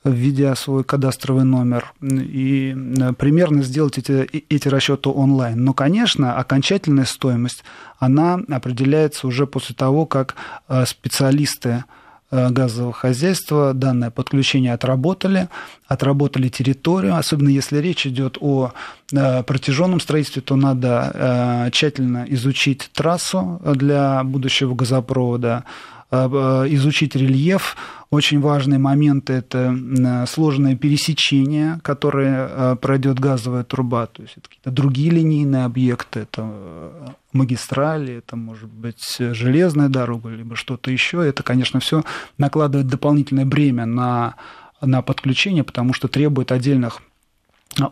введя 0.05 0.55
свой 0.55 0.85
кадастровый 0.85 1.45
номер, 1.45 1.93
и 2.01 2.75
э, 2.77 3.13
примерно 3.15 3.63
сделать 3.63 3.99
эти, 3.99 4.29
эти 4.49 4.69
расчеты 4.69 5.09
онлайн. 5.09 5.63
Но, 5.63 5.75
конечно, 5.75 6.37
окончательная 6.37 7.05
стоимость, 7.05 7.65
она 7.99 8.41
определяется 8.49 9.27
уже 9.27 9.47
после 9.47 9.75
того, 9.75 10.07
как 10.07 10.37
э, 10.69 10.85
специалисты 10.87 11.85
э, 12.31 12.51
газового 12.51 12.93
хозяйства 12.93 13.75
данное 13.75 14.11
подключение 14.11 14.73
отработали, 14.73 15.49
отработали 15.89 16.49
территорию, 16.49 17.17
особенно 17.17 17.49
если 17.49 17.79
речь 17.79 18.07
идет 18.07 18.39
о 18.41 18.73
протяженном 19.11 20.01
строительстве, 20.01 20.43
то 20.43 20.55
надо 20.55 21.71
тщательно 21.73 22.27
изучить 22.29 22.91
трассу 22.93 23.59
для 23.65 24.23
будущего 24.23 24.75
газопровода, 24.75 25.65
изучить 26.11 27.15
рельеф, 27.15 27.77
очень 28.11 28.41
важный 28.41 28.79
момент– 28.79 29.29
это 29.31 30.27
сложное 30.27 30.77
пересечение, 30.77 31.79
которое 31.83 32.49
э, 32.49 32.77
пройдет 32.77 33.21
газовая 33.21 33.65
труба, 33.65 34.07
то 34.07 34.23
есть 34.23 34.39
это 34.39 34.49
какие-то 34.49 34.71
другие 34.71 35.11
линейные 35.11 35.67
объекты, 35.67 36.21
это 36.21 36.49
э, 36.51 37.07
магистрали, 37.35 38.15
это 38.15 38.37
может 38.37 38.71
быть 38.71 39.19
железная 39.19 39.91
дорога, 39.91 40.31
либо 40.31 40.57
что-то 40.57 40.91
еще. 40.91 41.27
Это, 41.27 41.43
конечно, 41.43 41.81
все 41.81 42.03
накладывает 42.39 42.89
дополнительное 42.89 43.45
бремя 43.45 43.85
на, 43.85 44.37
на 44.81 45.03
подключение, 45.03 45.63
потому 45.63 45.93
что 45.93 46.09
требует 46.09 46.51
отдельных 46.51 47.03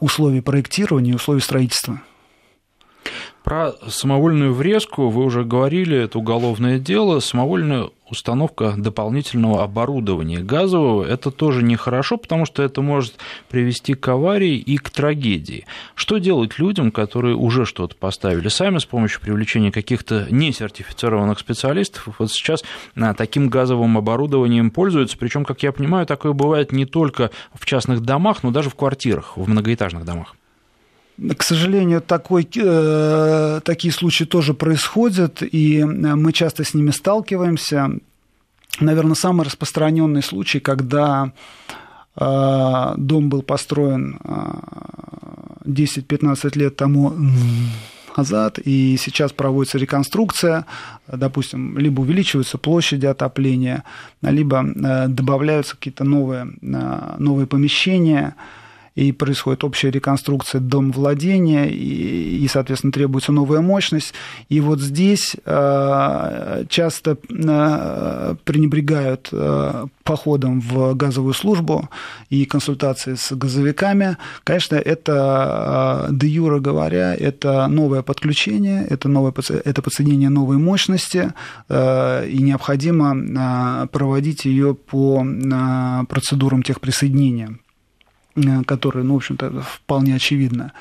условий 0.01 0.41
проектирования 0.41 1.13
и 1.13 1.17
условий 1.17 1.41
строительства. 1.41 2.01
Про 3.47 3.75
самовольную 3.87 4.53
врезку 4.53 5.09
вы 5.09 5.25
уже 5.25 5.45
говорили, 5.45 5.97
это 5.97 6.19
уголовное 6.19 6.81
дело. 6.81 7.21
Самовольная 7.21 7.91
установка 8.11 8.75
дополнительного 8.77 9.63
оборудования 9.63 10.41
газового– 10.41 11.05
это 11.09 11.31
тоже 11.31 11.63
нехорошо, 11.63 12.17
потому 12.17 12.45
что 12.45 12.65
это 12.65 12.83
может 12.83 13.15
привести 13.49 13.95
к 13.95 14.09
аварии 14.09 14.57
и 14.57 14.77
к 14.79 14.91
трагедии. 14.91 15.65
Что 15.95 16.19
делать 16.19 16.59
людям, 16.59 16.91
которые 16.91 17.37
уже 17.37 17.67
что-то 17.67 17.95
поставили 17.95 18.49
сами 18.49 18.79
с 18.79 18.85
помощью 18.85 19.21
привлечения 19.21 19.71
каких-то 19.71 20.27
несертифицированных 20.29 21.39
специалистов? 21.39 22.09
Вот 22.19 22.33
сейчас 22.33 22.65
а, 22.97 23.15
таким 23.15 23.49
газовым 23.49 23.97
оборудованием 23.97 24.73
пользуются, 24.73 25.17
причем, 25.17 25.45
как 25.45 25.63
я 25.63 25.71
понимаю, 25.71 26.07
такое 26.07 26.33
бывает 26.33 26.73
не 26.73 26.85
только 26.85 27.31
в 27.55 27.65
частных 27.65 28.01
домах, 28.01 28.43
но 28.43 28.51
даже 28.51 28.71
в 28.71 28.75
квартирах, 28.75 29.37
в 29.37 29.49
многоэтажных 29.49 30.05
домах. 30.05 30.35
К 31.17 31.43
сожалению, 31.43 32.03
такой, 32.03 32.47
э, 32.57 33.61
такие 33.65 33.93
случаи 33.93 34.25
тоже 34.25 34.53
происходят, 34.53 35.43
и 35.43 35.83
мы 35.83 36.33
часто 36.33 36.63
с 36.63 36.75
ними 36.75 36.91
сталкиваемся. 36.91 37.91
Наверное, 38.81 39.15
самый 39.15 39.47
распространенный 39.47 40.23
случай, 40.23 40.61
когда 40.61 41.33
э, 42.17 42.95
дом 42.99 43.31
был 43.31 43.41
построен 43.41 44.19
10-15 45.65 46.51
э, 46.55 46.59
лет 46.59 46.77
тому 46.77 47.15
назад, 48.15 48.59
и 48.59 48.99
сейчас 48.99 49.33
проводится 49.33 49.79
реконструкция, 49.79 50.67
допустим, 51.07 51.79
либо 51.79 52.03
увеличиваются 52.03 52.59
площади 52.59 53.07
отопления, 53.07 53.85
либо 54.21 54.65
добавляются 55.09 55.77
какие-то 55.77 56.05
новые, 56.05 56.47
новые 56.63 57.47
помещения, 57.47 58.35
и 58.97 59.13
происходит 59.13 59.63
общая 59.63 59.91
реконструкция 59.91 60.61
дом 60.61 60.91
владения, 60.91 61.69
и, 61.71 62.39
и, 62.45 62.49
соответственно, 62.49 62.93
требуется 62.93 63.31
новая 63.31 63.61
мощность. 63.61 64.15
И 64.49 64.61
вот 64.61 64.81
здесь 64.81 65.37
э, 65.45 66.65
часто 66.69 67.19
э, 67.29 68.35
пренебрегают 68.45 69.29
э, 69.33 69.87
походом 70.03 70.61
в 70.61 70.95
газовую 70.95 71.35
службу 71.35 71.91
и 72.31 72.47
консультации 72.47 73.17
с 73.17 73.37
газовиками. 73.37 74.17
Конечно, 74.45 74.77
это, 74.77 76.09
де 76.11 76.29
юра 76.29 76.59
говоря, 76.59 77.15
это 77.15 77.67
новое 77.67 78.03
подключение, 78.03 78.87
это, 78.89 79.09
новое, 79.09 79.35
это 79.65 79.83
подсоединение 79.83 80.31
новой 80.31 80.57
мощности, 80.57 81.33
и 81.69 82.39
необходимо 82.41 83.89
проводить 83.91 84.45
ее 84.45 84.75
по 84.75 85.27
процедурам 86.09 86.63
техприсоединения. 86.63 87.59
Которое, 88.67 89.03
ну, 89.03 89.15
в 89.15 89.17
общем-то, 89.17 89.63
вполне 89.63 90.15
очевидно. 90.15 90.73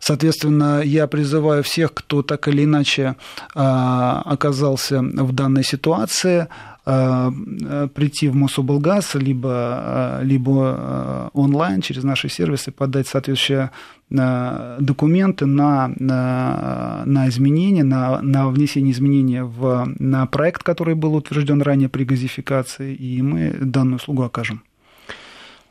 Соответственно, 0.00 0.82
я 0.82 1.06
призываю 1.06 1.62
всех, 1.62 1.94
кто 1.94 2.22
так 2.22 2.48
или 2.48 2.64
иначе 2.64 3.16
оказался 3.54 5.00
в 5.00 5.32
данной 5.32 5.64
ситуации, 5.64 6.48
прийти 6.84 8.28
в 8.28 8.34
Мособлгаз, 8.34 9.14
либо, 9.14 10.20
либо 10.22 11.30
онлайн 11.34 11.82
через 11.82 12.02
наши 12.02 12.28
сервисы 12.28 12.70
подать 12.70 13.06
соответствующие 13.08 13.70
документы 14.10 15.44
на, 15.44 15.92
на, 15.98 17.02
на 17.04 17.28
изменения, 17.28 17.84
на, 17.84 18.22
на 18.22 18.48
внесение 18.48 18.92
изменений 18.92 19.42
в 19.42 19.86
на 19.98 20.24
проект, 20.26 20.62
который 20.62 20.94
был 20.94 21.14
утвержден 21.14 21.60
ранее 21.60 21.90
при 21.90 22.04
газификации, 22.04 22.94
и 22.94 23.20
мы 23.20 23.50
данную 23.60 23.96
услугу 23.96 24.22
окажем. 24.22 24.62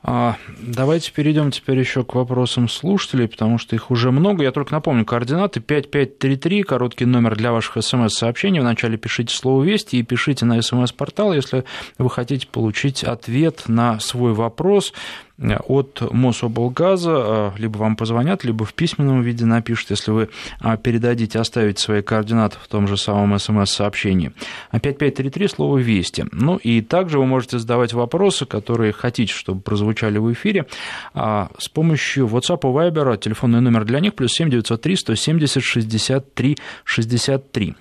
А, 0.03 0.37
давайте 0.59 1.11
перейдем 1.11 1.51
теперь 1.51 1.79
еще 1.79 2.03
к 2.03 2.13
вопросам 2.15 2.69
слушателей, 2.69 3.27
потому 3.27 3.57
что 3.57 3.75
их 3.75 3.91
уже 3.91 4.11
много. 4.11 4.43
Я 4.43 4.51
только 4.51 4.73
напомню, 4.73 5.05
координаты 5.05 5.59
5533, 5.59 6.63
короткий 6.63 7.05
номер 7.05 7.35
для 7.35 7.51
ваших 7.51 7.83
смс-сообщений. 7.83 8.59
Вначале 8.59 8.97
пишите 8.97 9.35
слово 9.35 9.63
«Вести» 9.63 9.97
и 9.97 10.03
пишите 10.03 10.45
на 10.45 10.61
смс-портал, 10.61 11.33
если 11.33 11.65
вы 11.97 12.09
хотите 12.09 12.47
получить 12.47 13.03
ответ 13.03 13.63
на 13.67 13.99
свой 13.99 14.33
вопрос 14.33 14.93
от 15.39 16.01
Мособлгаза, 16.11 17.11
а, 17.15 17.53
либо 17.57 17.77
вам 17.77 17.95
позвонят, 17.95 18.43
либо 18.43 18.65
в 18.65 18.73
письменном 18.73 19.21
виде 19.21 19.45
напишут, 19.45 19.91
если 19.91 20.11
вы 20.11 20.29
а, 20.59 20.77
передадите, 20.77 21.39
оставите 21.39 21.81
свои 21.81 22.01
координаты 22.01 22.57
в 22.61 22.67
том 22.67 22.87
же 22.87 22.97
самом 22.97 23.37
смс-сообщении. 23.37 24.31
5533, 24.71 25.47
слово 25.47 25.77
«Вести». 25.77 26.25
Ну 26.31 26.57
и 26.57 26.81
также 26.81 27.19
вы 27.19 27.25
можете 27.25 27.59
задавать 27.59 27.93
вопросы, 27.93 28.45
которые 28.45 28.93
хотите, 28.93 29.31
чтобы 29.33 29.61
прозвучали 29.61 30.17
в 30.17 30.31
эфире, 30.33 30.65
а, 31.13 31.49
с 31.59 31.69
помощью 31.69 32.27
WhatsApp 32.27 32.59
и 32.61 32.91
Viber, 32.91 33.17
телефонный 33.17 33.61
номер 33.61 33.85
для 33.85 33.99
них, 33.99 34.15
плюс 34.15 34.33
7 34.33 34.49
903 34.49 34.95
170 34.95 35.63
63 35.63 36.57
63. 36.83 37.75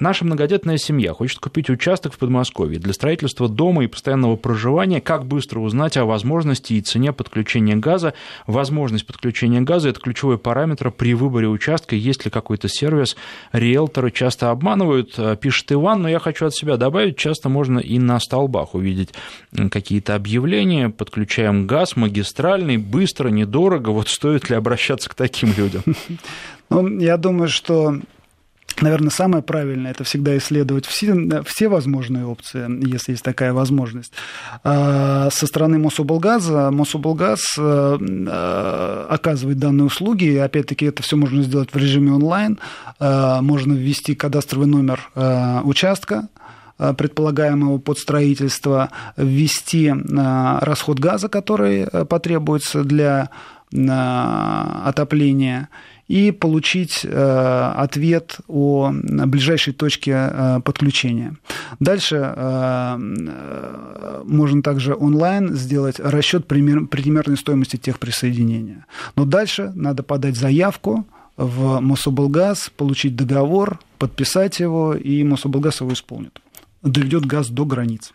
Наша 0.00 0.24
многодетная 0.24 0.76
семья 0.76 1.12
хочет 1.12 1.38
купить 1.38 1.70
участок 1.70 2.14
в 2.14 2.18
Подмосковье 2.18 2.78
для 2.78 2.92
строительства 2.92 3.48
дома 3.48 3.84
и 3.84 3.86
постоянного 3.86 4.36
проживания. 4.36 5.00
Как 5.00 5.24
быстро 5.24 5.60
узнать 5.60 5.96
о 5.96 6.04
возможности 6.04 6.74
и 6.74 6.80
цене 6.80 7.12
подключения 7.12 7.76
газа? 7.76 8.14
Возможность 8.46 9.06
подключения 9.06 9.60
газа– 9.60 9.88
это 9.90 10.00
ключевой 10.00 10.38
параметр 10.38 10.90
при 10.90 11.14
выборе 11.14 11.48
участка. 11.48 11.94
Есть 11.94 12.24
ли 12.24 12.30
какой-то 12.30 12.68
сервис? 12.68 13.16
Риэлторы 13.52 14.10
часто 14.10 14.50
обманывают, 14.50 15.14
э, 15.16 15.36
пишет 15.40 15.70
Иван, 15.70 16.02
но 16.02 16.08
я 16.08 16.18
хочу 16.18 16.46
от 16.46 16.54
себя 16.54 16.76
добавить, 16.76 17.16
часто 17.16 17.48
можно 17.48 17.78
и 17.78 17.98
на 17.98 18.18
столбах 18.18 18.74
увидеть 18.74 19.10
какие-то 19.70 20.14
объявления, 20.14 20.88
подключаем 20.88 21.66
газ 21.66 21.96
магистральный, 21.96 22.76
быстро, 22.78 23.28
недорого. 23.28 23.90
Вот 23.90 24.08
стоит 24.08 24.50
ли 24.50 24.56
обращаться 24.56 25.08
к 25.08 25.14
таким 25.14 25.52
людям? 25.56 25.82
Ну, 26.70 26.98
я 26.98 27.16
думаю, 27.18 27.48
что 27.48 28.00
Наверное, 28.80 29.10
самое 29.10 29.42
правильное 29.42 29.92
это 29.92 30.02
всегда 30.02 30.36
исследовать 30.36 30.86
все, 30.86 31.14
все 31.44 31.68
возможные 31.68 32.26
опции, 32.26 32.66
если 32.88 33.12
есть 33.12 33.22
такая 33.22 33.52
возможность. 33.52 34.12
А, 34.64 35.30
со 35.30 35.46
стороны 35.46 35.78
Мособлгаза, 35.78 36.70
Мособлгаз 36.72 37.40
э, 37.56 37.98
э, 38.00 39.06
оказывает 39.08 39.58
данные 39.58 39.84
услуги, 39.84 40.24
и 40.24 40.36
опять-таки 40.36 40.86
это 40.86 41.02
все 41.02 41.16
можно 41.16 41.42
сделать 41.42 41.72
в 41.72 41.76
режиме 41.76 42.12
онлайн. 42.12 42.58
Можно 42.98 43.72
ввести 43.72 44.14
кадастровый 44.14 44.66
номер 44.66 45.08
э, 45.14 45.60
участка, 45.62 46.28
предполагаемого 46.76 47.78
под 47.78 47.98
строительство, 47.98 48.90
ввести 49.16 49.92
расход 50.60 50.98
газа, 50.98 51.28
который 51.28 51.86
потребуется 52.06 52.82
для 52.82 53.30
отопления, 53.70 55.68
и 56.08 56.32
получить 56.32 57.00
э, 57.04 57.72
ответ 57.76 58.38
о 58.46 58.92
ближайшей 58.92 59.72
точке 59.72 60.12
э, 60.12 60.60
подключения. 60.64 61.36
Дальше 61.80 62.34
э, 62.36 62.96
можно 64.24 64.62
также 64.62 64.94
онлайн 64.94 65.54
сделать 65.54 65.98
расчет 66.00 66.46
примерной 66.46 67.36
стоимости 67.36 67.76
тех 67.76 67.98
присоединения. 67.98 68.86
Но 69.16 69.24
дальше 69.24 69.72
надо 69.74 70.02
подать 70.02 70.36
заявку 70.36 71.06
в 71.36 71.80
Мособлгаз, 71.80 72.70
получить 72.76 73.16
договор, 73.16 73.80
подписать 73.98 74.60
его, 74.60 74.94
и 74.94 75.24
Мособлгаз 75.24 75.80
его 75.80 75.92
исполнит. 75.92 76.40
Доведет 76.82 77.24
газ 77.24 77.48
до 77.48 77.64
границ. 77.64 78.12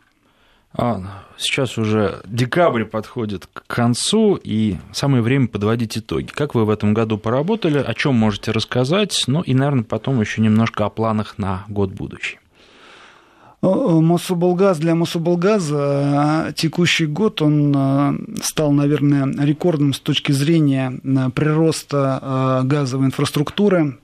А, 0.74 1.02
сейчас 1.38 1.78
уже 1.78 2.22
декабрь 2.26 2.86
подходит 2.86 3.48
к 3.52 3.66
концу, 3.66 4.40
и 4.42 4.78
самое 4.92 5.24
время 5.24 5.48
подводить 5.48 5.98
итоги. 5.98 6.28
Как 6.28 6.54
вы 6.54 6.66
в 6.66 6.70
этом 6.70 6.94
году 6.94 7.18
поработали, 7.18 7.80
о 7.80 7.94
чем 7.94 8.16
можете 8.16 8.52
рассказать, 8.52 9.24
ну 9.28 9.42
и, 9.42 9.54
наверное, 9.54 9.84
потом 9.84 10.22
еще 10.22 10.42
немножко 10.42 10.86
о 10.86 10.90
планах 10.90 11.38
на 11.38 11.66
год 11.68 11.92
будущий. 11.92 12.40
Мособлгаз 13.62 14.78
для 14.78 14.96
Мособлгаза 14.96 16.46
э, 16.48 16.54
текущий 16.54 17.08
год 17.08 17.42
он 17.42 17.76
э, 17.76 18.14
стал, 18.42 18.72
наверное, 18.72 19.26
рекордным 19.46 19.94
с 19.94 20.00
точки 20.00 20.32
зрения 20.32 21.02
прироста 21.36 22.62
газовой 22.64 23.08
инфраструктуры 23.08 23.98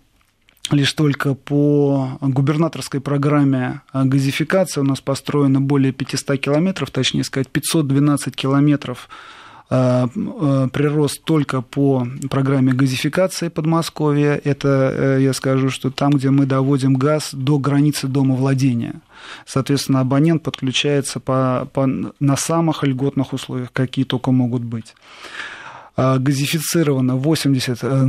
лишь 0.72 0.94
только 0.94 1.34
по 1.34 2.18
губернаторской 2.22 3.00
программе 3.00 3.82
газификации 3.94 4.82
у 4.82 4.84
нас 4.84 5.02
построено 5.02 5.62
более 5.62 5.92
500 5.92 6.40
километров, 6.40 6.92
точнее 6.92 7.24
сказать, 7.24 7.50
512 7.50 8.36
километров 8.36 9.10
э, 9.70 10.08
э, 10.16 10.68
прирост 10.72 11.24
только 11.24 11.62
по 11.62 12.08
программе 12.30 12.74
газификации 12.74 13.50
Подмосковья. 13.50 14.40
Это, 14.44 14.94
э, 14.96 15.22
я 15.22 15.34
скажу, 15.34 15.70
что 15.70 15.92
там, 15.92 16.12
где 16.12 16.30
мы 16.30 16.46
доводим 16.46 16.96
газ 16.96 17.30
до 17.34 17.60
границы 17.60 18.08
дома 18.08 18.36
владения. 18.36 19.02
Соответственно, 19.46 20.02
абонент 20.02 20.44
подключается 20.44 21.20
по, 21.20 21.68
по, 21.74 21.86
на 21.88 22.38
самых 22.38 22.84
льготных 22.84 23.34
условиях, 23.34 23.72
какие 23.72 24.06
только 24.06 24.32
могут 24.32 24.64
быть. 24.64 24.94
А, 25.98 26.18
газифицировано 26.18 27.16
80 27.16 27.80
э, 27.84 28.08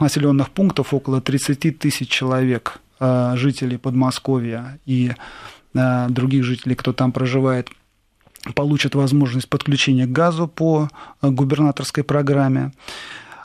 населенных 0.00 0.50
пунктов, 0.50 0.92
около 0.92 1.20
30 1.20 1.78
тысяч 1.78 2.08
человек, 2.08 2.78
а, 3.00 3.36
жителей 3.36 3.78
Подмосковья 3.78 4.78
и 4.84 5.12
а, 5.74 6.08
других 6.08 6.44
жителей, 6.44 6.74
кто 6.74 6.92
там 6.92 7.12
проживает, 7.12 7.70
получат 8.54 8.94
возможность 8.94 9.48
подключения 9.48 10.06
к 10.06 10.12
газу 10.12 10.46
по 10.46 10.90
губернаторской 11.22 12.04
программе. 12.04 12.72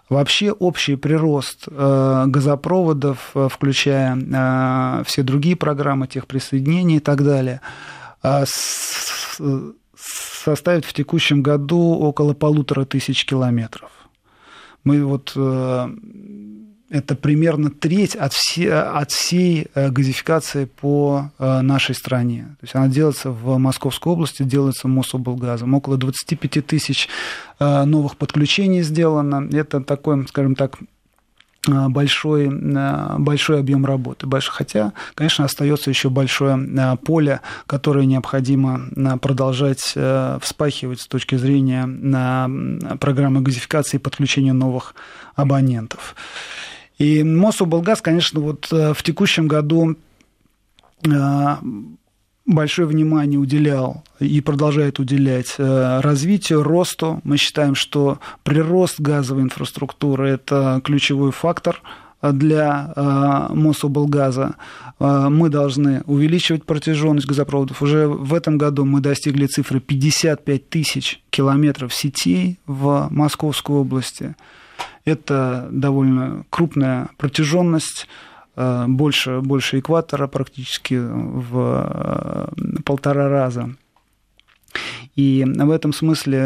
Вообще 0.10 0.52
общий 0.52 0.96
прирост 0.96 1.68
газопроводов, 1.70 3.34
включая 3.50 5.04
все 5.06 5.24
другие 5.24 5.56
программы, 5.56 6.08
тех 6.08 6.26
присоединений 6.28 6.98
и 6.98 7.00
так 7.00 7.24
далее, 7.24 7.62
составит 10.10 10.86
в 10.86 10.94
текущем 10.94 11.42
году 11.42 11.80
около 11.80 12.34
полутора 12.34 12.86
тысяч 12.86 13.26
километров. 13.26 13.92
Мы 14.84 15.04
вот 15.04 15.34
э, 15.36 15.90
это 16.90 17.16
примерно 17.16 17.70
треть 17.70 18.16
от, 18.16 18.34
все, 18.34 18.74
от 18.74 19.12
всей 19.12 19.68
э, 19.76 19.90
газификации 19.92 20.66
по 20.66 21.32
э, 21.38 21.62
нашей 21.62 21.96
стране. 21.96 22.56
То 22.60 22.64
есть 22.64 22.76
она 22.76 22.88
делается 22.88 23.30
в 23.32 23.58
Московской 23.58 24.14
области, 24.14 24.44
делается 24.44 24.88
Мособлгазом. 24.88 25.74
Около 25.74 25.98
25 25.98 26.66
тысяч 26.66 27.10
новых 27.60 28.16
подключений 28.16 28.84
сделано. 28.84 29.50
Это 29.52 29.82
такой, 29.82 30.26
скажем 30.30 30.56
так, 30.56 30.78
большой, 31.68 32.48
э, 32.48 33.16
большой 33.18 33.60
объем 33.60 33.86
работы. 33.86 34.28
Хотя, 34.50 34.94
конечно, 35.16 35.46
остается 35.46 35.90
еще 35.90 36.10
большое 36.10 36.58
э, 36.58 36.96
поле, 36.98 37.42
которое 37.68 38.06
необходимо 38.06 38.82
продолжать 39.22 39.96
вспахивать 40.42 41.02
с 41.02 41.08
точки 41.08 41.36
зрения 41.36 41.88
программы 42.98 43.42
газификации 43.42 43.98
и 43.98 44.00
подключения 44.00 44.54
новых 44.54 44.96
абонентов. 45.36 46.16
И 46.98 47.24
Мособлгаз, 47.24 48.02
конечно, 48.02 48.42
вот 48.42 48.68
в 48.72 49.04
текущем 49.04 49.48
году 49.48 49.96
большое 52.50 52.88
внимание 52.88 53.40
уделял 53.40 54.04
и 54.20 54.42
продолжает 54.42 55.00
уделять 55.00 55.56
э, 55.58 56.00
развитию, 56.02 56.64
росту. 56.64 57.22
Мы 57.24 57.38
считаем, 57.38 57.76
что 57.76 58.20
прирост 58.44 59.00
газовой 59.00 59.44
инфраструктуры– 59.44 60.30
это 60.30 60.82
ключевой 60.84 61.32
фактор 61.32 61.82
для 62.22 62.92
э, 62.96 63.54
Мособлгаза. 63.54 64.56
Э, 65.00 65.28
мы 65.30 65.50
должны 65.50 66.02
увеличивать 66.06 66.66
протяженность 66.66 67.28
газопроводов. 67.28 67.82
Уже 67.82 68.08
в 68.08 68.34
этом 68.34 68.58
году 68.58 68.84
мы 68.84 69.00
достигли 69.00 69.46
цифры 69.46 69.80
55 69.80 70.70
тысяч 70.70 71.22
километров 71.30 71.94
сетей 71.94 72.60
в 72.66 73.08
Московской 73.12 73.76
области. 73.76 74.36
Это 75.06 75.70
довольно 75.72 76.46
крупная 76.50 77.10
протяженность 77.18 78.08
Э, 78.08 78.39
больше, 78.88 79.40
больше 79.42 79.80
экватора 79.80 80.28
практически 80.28 80.96
в 80.96 82.52
э, 82.58 82.82
полтора 82.84 83.30
раза. 83.30 83.70
И 85.16 85.46
в 85.46 85.72
этом 85.72 85.94
смысле 85.94 86.38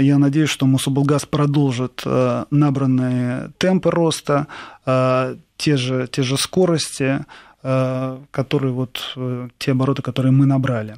я 0.00 0.18
надеюсь, 0.18 0.50
что 0.50 0.66
Мособлгаз 0.66 1.24
продолжит 1.24 2.02
набранные 2.04 3.52
темпы 3.58 3.90
роста, 3.90 4.48
те 4.84 5.76
же, 5.76 6.08
те 6.10 6.22
же 6.22 6.36
скорости, 6.36 7.24
которые 7.62 8.72
вот, 8.72 9.16
те 9.58 9.70
обороты, 9.70 10.02
которые 10.02 10.32
мы 10.32 10.44
набрали. 10.44 10.96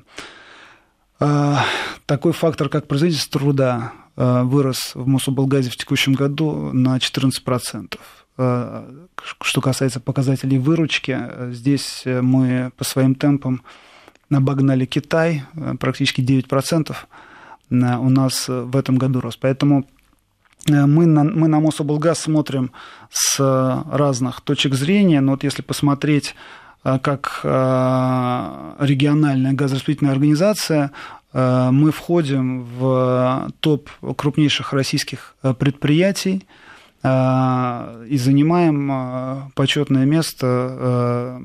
Такой 1.19 2.33
фактор, 2.33 2.71
как 2.71 2.89
производительность 2.89 3.31
труда, 3.31 3.93
вырос 4.17 4.93
в 4.95 5.07
Мособлгазе 5.07 5.71
в 5.71 5.77
текущем 5.77 6.15
году 6.15 6.71
на 6.73 6.97
14%. 6.97 7.99
Что 8.37 9.61
касается 9.63 10.01
показателей 10.01 10.59
выручки, 10.59 11.53
здесь 11.53 12.03
мы 12.05 12.73
по 12.77 12.85
своим 12.85 13.15
темпам 13.15 13.63
обогнали 14.31 14.87
Китай, 14.87 15.45
практически 15.79 16.21
9% 16.21 16.97
у 17.71 18.11
нас 18.11 18.49
в 18.49 18.77
этом 18.77 18.97
году 18.97 19.21
рос. 19.21 19.37
Поэтому 19.37 19.87
мы 20.67 21.07
на, 21.07 21.25
мы 21.25 21.49
на 21.49 21.61
Мособлгаз 21.61 22.21
смотрим 22.21 22.71
с 23.11 23.39
разных 23.91 24.41
точек 24.41 24.75
зрения, 24.75 25.21
но 25.21 25.33
вот 25.33 25.45
если 25.45 25.63
посмотреть 25.63 26.35
как 26.83 27.41
региональная 27.45 29.53
газораспределительная 29.53 30.13
организация, 30.13 30.91
мы 31.33 31.93
входим 31.93 32.65
в 32.65 33.51
топ 33.61 33.91
крупнейших 34.17 34.73
российских 34.73 35.37
предприятий, 35.59 36.47
и 37.05 38.17
занимаем 38.17 38.91
а, 38.91 39.51
почетное 39.55 40.07
место, 40.07 40.47
а, 40.47 41.43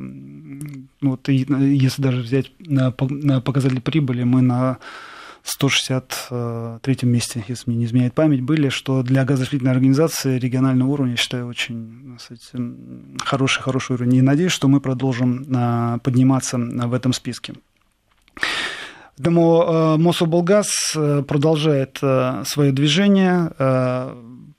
вот, 1.02 1.28
если 1.28 2.02
даже 2.02 2.22
взять 2.22 2.52
на 2.60 2.92
показатель 2.92 3.82
прибыли, 3.82 4.24
мы 4.24 4.42
на 4.42 4.78
163 5.44 6.96
месте, 7.04 7.44
если 7.48 7.70
мне 7.70 7.80
не 7.80 7.86
изменяет 7.86 8.14
память, 8.14 8.42
были, 8.42 8.70
что 8.70 9.04
для 9.04 9.26
газораспределительной 9.26 9.74
организации 9.74 10.40
регионального 10.40 10.90
уровня, 10.90 11.12
я 11.12 11.18
считаю, 11.18 11.48
очень 11.48 12.16
кстати, 12.18 12.42
хороший, 13.26 13.62
хороший 13.62 13.96
уровень. 13.96 14.16
И 14.16 14.22
надеюсь, 14.22 14.54
что 14.54 14.70
мы 14.70 14.80
продолжим 14.80 15.46
подниматься 16.04 16.58
в 16.58 16.94
этом 16.94 17.12
списке. 17.12 17.56
Поэтому 19.18 19.98
Мособлгаз 19.98 20.94
продолжает 20.94 21.98
свое 21.98 22.72
движение 22.72 23.52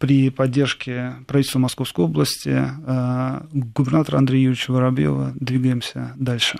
при 0.01 0.31
поддержке 0.31 1.17
правительства 1.27 1.59
Московской 1.59 2.07
области, 2.07 2.65
э, 2.87 3.41
губернатора 3.53 4.17
Андрея 4.17 4.45
Юрьевича 4.45 4.73
Воробьева 4.73 5.33
двигаемся 5.39 6.15
дальше. 6.17 6.59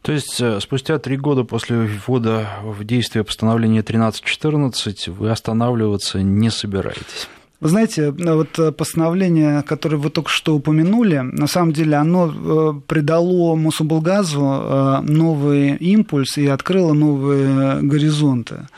То 0.00 0.12
есть 0.12 0.40
э, 0.40 0.58
спустя 0.60 0.98
три 0.98 1.18
года 1.18 1.44
после 1.44 1.76
ввода 1.76 2.48
в 2.64 2.84
действие 2.84 3.22
постановления 3.22 3.80
1314 3.80 5.08
вы 5.08 5.30
останавливаться 5.30 6.22
не 6.22 6.50
собираетесь? 6.50 7.28
Вы 7.60 7.68
знаете, 7.68 8.10
вот 8.10 8.76
постановление, 8.76 9.62
которое 9.62 9.98
вы 9.98 10.08
только 10.08 10.30
что 10.30 10.56
упомянули, 10.56 11.18
на 11.18 11.46
самом 11.46 11.72
деле 11.74 11.96
оно 11.96 12.32
э, 12.32 12.80
придало 12.86 13.56
Мособлгазу 13.56 15.02
новый 15.02 15.76
импульс 15.76 16.38
и 16.38 16.46
открыло 16.46 16.94
новые 16.94 17.82
горизонты. 17.82 18.68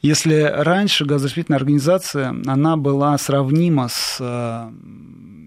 Если 0.00 0.42
раньше 0.42 1.04
газораспределительная 1.04 1.58
организация, 1.58 2.34
она 2.46 2.76
была 2.76 3.18
сравнима 3.18 3.88
с 3.90 4.18
э, 4.20 4.70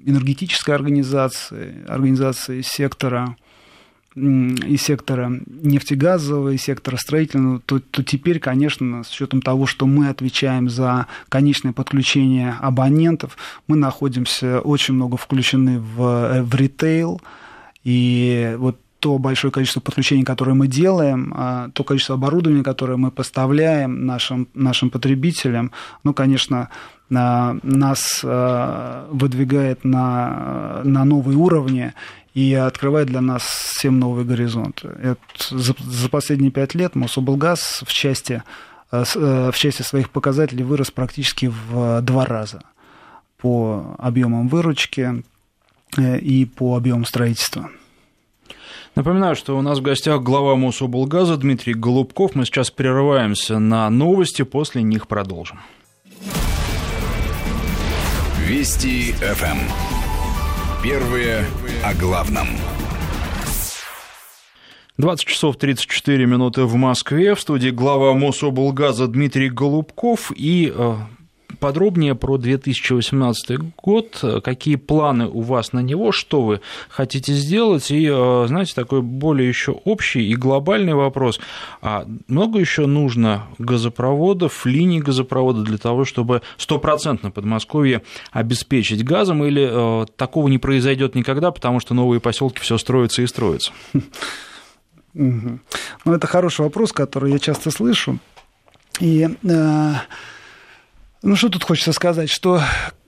энергетической 0.06 0.76
организацией, 0.76 1.86
организацией 1.88 2.62
сектора 2.62 3.38
и 4.14 4.76
сектора 4.76 5.32
нефтегазового, 5.48 6.50
и 6.50 6.58
сектора 6.58 6.98
строительного, 6.98 7.62
то, 7.62 7.80
то 7.80 8.04
теперь, 8.04 8.40
конечно, 8.40 9.06
с 9.06 9.12
учетом 9.12 9.42
того, 9.42 9.68
что 9.68 9.86
мы 9.86 10.10
отвечаем 10.10 10.70
за 10.70 11.08
конечное 11.30 11.72
подключение 11.72 12.58
абонентов, 12.60 13.38
мы 13.68 13.78
находимся 13.78 14.60
очень 14.60 14.96
много 14.96 15.16
включены 15.16 15.80
в, 15.80 16.02
э, 16.02 16.44
в 16.44 16.54
ритейл, 16.56 17.22
и 17.86 18.54
вот 18.58 18.78
то 19.02 19.18
большое 19.18 19.52
количество 19.52 19.82
подключений, 19.82 20.24
которые 20.24 20.54
мы 20.54 20.68
делаем, 20.68 21.34
а, 21.36 21.70
то 21.74 21.84
количество 21.84 22.16
оборудования, 22.16 22.64
которое 22.64 22.98
мы 22.98 23.10
поставляем 23.10 24.06
нашим, 24.06 24.48
нашим 24.54 24.92
потребителям, 24.92 25.72
ну, 26.04 26.14
конечно, 26.14 26.70
нас 27.10 28.22
а, 28.24 29.08
выдвигает 29.12 29.84
на, 29.84 30.82
на 30.84 31.04
новые 31.04 31.36
уровни 31.36 31.94
и 32.36 32.54
открывает 32.54 33.08
для 33.08 33.22
нас 33.22 33.42
всем 33.42 34.00
новые 34.00 34.24
горизонты. 34.24 34.90
Это 35.02 35.20
за, 35.50 35.74
за 35.80 36.08
последние 36.10 36.52
пять 36.52 36.76
лет 36.76 36.96
Мособлгаз 36.96 37.84
в 37.86 37.92
части, 37.92 38.44
а, 38.92 39.04
в 39.52 39.58
части 39.58 39.82
своих 39.82 40.12
показателей 40.12 40.64
вырос 40.64 40.92
практически 40.92 41.52
в 41.72 42.02
два 42.02 42.26
раза 42.26 42.62
по 43.40 43.96
объемам 43.98 44.48
выручки 44.48 45.24
э, 45.98 46.20
и 46.20 46.46
по 46.46 46.78
объемам 46.78 47.06
строительства. 47.06 47.72
Напоминаю, 48.96 49.38
что 49.38 49.58
у 49.58 49.62
нас 49.62 49.80
в 49.80 49.82
гостях 49.82 50.22
глава 50.22 50.56
Мособлгаза 50.58 51.38
Дмитрий 51.38 51.74
Голубков. 51.74 52.36
Мы 52.36 52.46
сейчас 52.46 52.72
прерываемся 52.72 53.58
на 53.58 53.90
новости, 53.90 54.42
после 54.42 54.84
них 54.84 55.08
продолжим. 55.08 55.62
Вести 58.46 59.14
ФМ. 59.14 59.60
Первые 60.84 61.46
о 61.86 61.94
главном. 61.94 62.48
20 64.98 65.26
часов 65.26 65.56
34 65.56 66.26
минуты 66.26 66.66
в 66.66 66.76
Москве. 66.76 67.34
В 67.34 67.40
студии 67.40 67.70
глава 67.70 68.14
Мособлгаза 68.14 69.08
Дмитрий 69.08 69.50
Голубков 69.50 70.34
и 70.36 70.72
э, 70.76 70.96
подробнее 71.62 72.16
про 72.16 72.38
2018 72.38 73.76
год, 73.78 74.42
какие 74.44 74.76
планы 74.76 75.28
у 75.28 75.42
вас 75.42 75.74
на 75.74 75.80
него, 75.80 76.12
что 76.12 76.42
вы 76.42 76.62
хотите 76.90 77.34
сделать, 77.34 77.92
и, 77.92 78.10
э, 78.12 78.46
знаете, 78.48 78.74
такой 78.74 79.04
более 79.04 79.48
еще 79.48 79.72
общий 79.72 80.28
и 80.28 80.36
глобальный 80.36 80.96
вопрос, 80.96 81.40
а 81.82 82.08
много 82.28 82.60
еще 82.60 82.88
нужно 82.88 83.44
газопроводов, 83.60 84.66
линий 84.66 85.00
газопровода 85.00 85.62
для 85.62 85.78
того, 85.78 86.04
чтобы 86.04 86.42
стопроцентно 86.58 87.30
Подмосковье 87.30 88.02
обеспечить 88.32 89.06
газом, 89.06 89.44
или 89.46 89.70
э, 89.72 90.06
такого 90.18 90.48
не 90.48 90.58
произойдет 90.58 91.14
никогда, 91.14 91.52
потому 91.52 91.80
что 91.80 91.94
новые 91.94 92.20
поселки 92.20 92.60
все 92.60 92.80
строятся 92.80 93.22
и 93.22 93.28
строятся? 93.28 93.72
Ну, 95.14 95.60
это 96.06 96.26
хороший 96.26 96.62
вопрос, 96.62 96.92
который 96.92 97.34
я 97.34 97.40
часто 97.40 97.70
слышу. 97.70 98.18
И 99.00 99.28
э, 99.44 99.94
ну, 101.24 101.36
что 101.36 101.50
тут 101.50 101.64
хочется 101.64 101.94
сказать, 101.94 102.30
что 102.30 102.62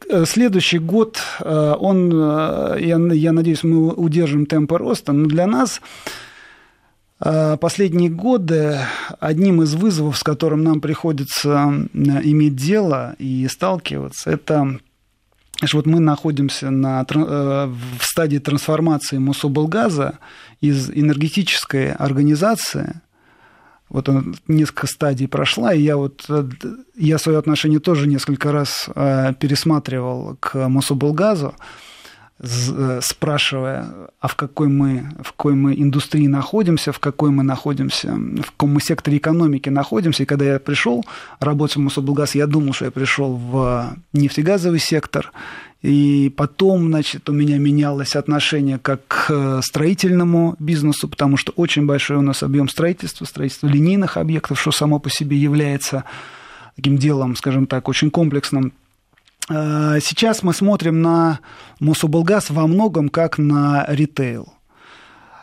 э, 0.10 0.26
следующий 0.26 0.78
год, 0.78 1.19
э, 1.39 1.76
он, 1.80 2.12
э, 2.13 2.78
я, 2.80 2.97
я 2.97 3.32
надеюсь, 3.32 3.63
мы 3.63 3.91
удержим 3.91 4.45
темпы 4.45 4.78
роста, 4.78 5.13
но 5.13 5.28
для 5.28 5.47
нас 5.47 5.82
последние 7.19 8.10
годы 8.10 8.80
одним 9.21 9.62
из 9.62 9.76
вызовов, 9.76 10.17
с 10.17 10.23
которым 10.23 10.65
нам 10.65 10.82
приходится 10.82 11.73
иметь 11.93 12.58
дело 12.58 13.15
и 13.17 13.47
сталкиваться, 13.47 14.30
это 14.30 14.78
что 15.63 15.78
вот 15.78 15.86
мы 15.86 16.02
находимся 16.02 16.69
на, 16.69 17.06
в 17.08 18.02
стадии 18.02 18.39
трансформации 18.39 19.19
Мособлгаза 19.19 20.19
из 20.60 20.89
энергетической 20.89 21.93
организации– 21.93 22.99
вот 23.94 24.10
она 24.10 24.24
несколько 24.48 24.88
стадий 24.88 25.28
прошла, 25.28 25.74
и 25.74 25.82
я 25.82 25.96
вот 25.98 26.26
э, 26.28 26.50
я 26.96 27.18
свое 27.20 27.38
отношение 27.38 27.80
тоже 27.80 28.08
несколько 28.08 28.52
раз 28.52 28.90
э, 28.94 29.34
пересматривал 29.40 30.36
к 30.40 30.68
Мособлгазу, 30.68 31.54
э, 32.40 33.00
спрашивая, 33.04 33.86
а 34.20 34.28
в 34.28 34.36
какой 34.36 34.68
мы, 34.68 35.12
в 35.22 35.32
какой 35.34 35.54
мы 35.54 35.76
индустрии 35.76 36.26
находимся, 36.26 36.92
в 36.92 36.98
какой 36.98 37.30
мы 37.30 37.44
находимся, 37.44 38.14
в 38.16 38.52
каком 38.52 38.74
мы 38.74 38.82
секторе 38.82 39.18
экономики 39.18 39.70
находимся. 39.70 40.24
И 40.24 40.26
когда 40.26 40.46
я 40.46 40.60
пришел 40.60 41.06
работать 41.40 41.76
в 41.76 41.82
Мособлгаз, 41.82 42.34
я 42.34 42.48
думал, 42.48 42.74
что 42.74 42.86
я 42.86 42.92
пришел 42.92 43.36
в 43.36 43.96
нефтегазовый 44.12 44.80
сектор, 44.80 45.32
и 45.84 46.34
потом, 46.38 46.88
значит, 46.88 47.30
у 47.30 47.34
меня 47.34 47.58
менялось 47.58 48.15
отношение 48.15 48.80
как 48.80 49.06
к 49.06 49.62
строительному 49.62 50.56
бизнесу, 50.58 51.10
потому 51.10 51.36
что 51.36 51.52
очень 51.58 51.86
большой 51.86 52.17
у 52.17 52.22
нас 52.22 52.41
объем 52.41 52.69
строительства, 52.69 53.26
строительства 53.26 53.67
линейных 53.67 54.15
объектов, 54.15 54.62
что 54.62 54.72
само 54.72 55.00
по 55.00 55.10
себе 55.10 55.36
является 55.36 56.06
таким 56.78 56.98
делом, 56.98 57.36
скажем 57.36 57.67
так, 57.67 57.89
очень 57.89 58.12
комплексным. 58.12 58.72
А, 59.50 60.00
сейчас 60.00 60.41
мы 60.41 60.54
смотрим 60.54 61.02
на 61.02 61.41
Мособлгаз 61.82 62.50
во 62.50 62.65
многом 62.65 63.10
как 63.10 63.38
на 63.38 63.86
ритейл. 63.89 64.54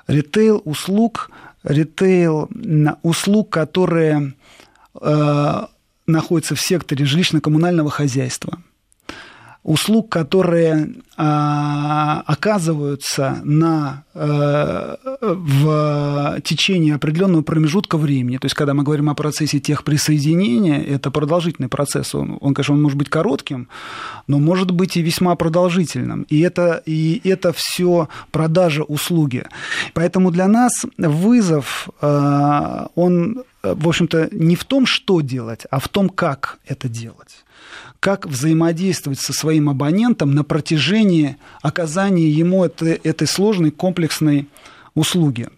Ритейл 0.06 0.62
услуг, 0.64 1.30
ритейл 1.64 2.48
услуг, 3.02 3.50
которые 3.50 4.32
э, 5.00 5.66
находятся 6.06 6.54
в 6.54 6.60
секторе 6.60 7.04
жилищно-коммунального 7.04 7.90
хозяйства– 7.90 8.58
услуг, 9.62 10.08
которые 10.08 10.94
а, 11.16 12.22
оказываются 12.26 13.40
на, 13.44 14.04
а, 14.14 14.96
в 15.20 16.40
течение 16.42 16.94
определенного 16.94 17.42
промежутка 17.42 17.98
времени. 17.98 18.38
То 18.38 18.46
есть, 18.46 18.54
когда 18.54 18.72
мы 18.72 18.84
говорим 18.84 19.10
о 19.10 19.14
процессе 19.14 19.60
техприсоединения, 19.60 20.80
это 20.80 21.10
продолжительный 21.10 21.68
процесс. 21.68 22.14
Он, 22.14 22.38
он, 22.40 22.54
конечно, 22.54 22.74
он 22.74 22.82
может 22.82 22.96
быть 22.96 23.10
коротким, 23.10 23.68
но 24.26 24.38
может 24.38 24.70
быть 24.70 24.96
и 24.96 25.02
весьма 25.02 25.34
продолжительным. 25.36 26.22
И 26.30 26.40
это, 26.40 26.82
и 26.86 27.20
это 27.28 27.52
все 27.54 28.08
продажа 28.30 28.82
услуги. 28.82 29.44
Поэтому 29.92 30.30
для 30.30 30.48
нас 30.48 30.72
вызов, 30.96 31.90
а, 32.00 32.88
он, 32.94 33.44
в 33.62 33.88
общем-то, 33.88 34.30
не 34.32 34.56
в 34.56 34.64
том, 34.64 34.86
что 34.86 35.20
делать, 35.20 35.66
а 35.70 35.80
в 35.80 35.88
том, 35.88 36.08
как 36.08 36.58
это 36.66 36.88
делать 36.88 37.44
как 38.00 38.26
взаимодействовать 38.26 39.20
со 39.20 39.32
своим 39.32 39.68
абонентом 39.68 40.34
на 40.34 40.42
протяжении 40.42 41.36
оказания 41.62 42.28
ему 42.28 42.64
этой, 42.64 42.94
этой 42.94 43.26
сложной 43.26 43.70
комплексной 43.70 44.48
услуги. 44.94 45.48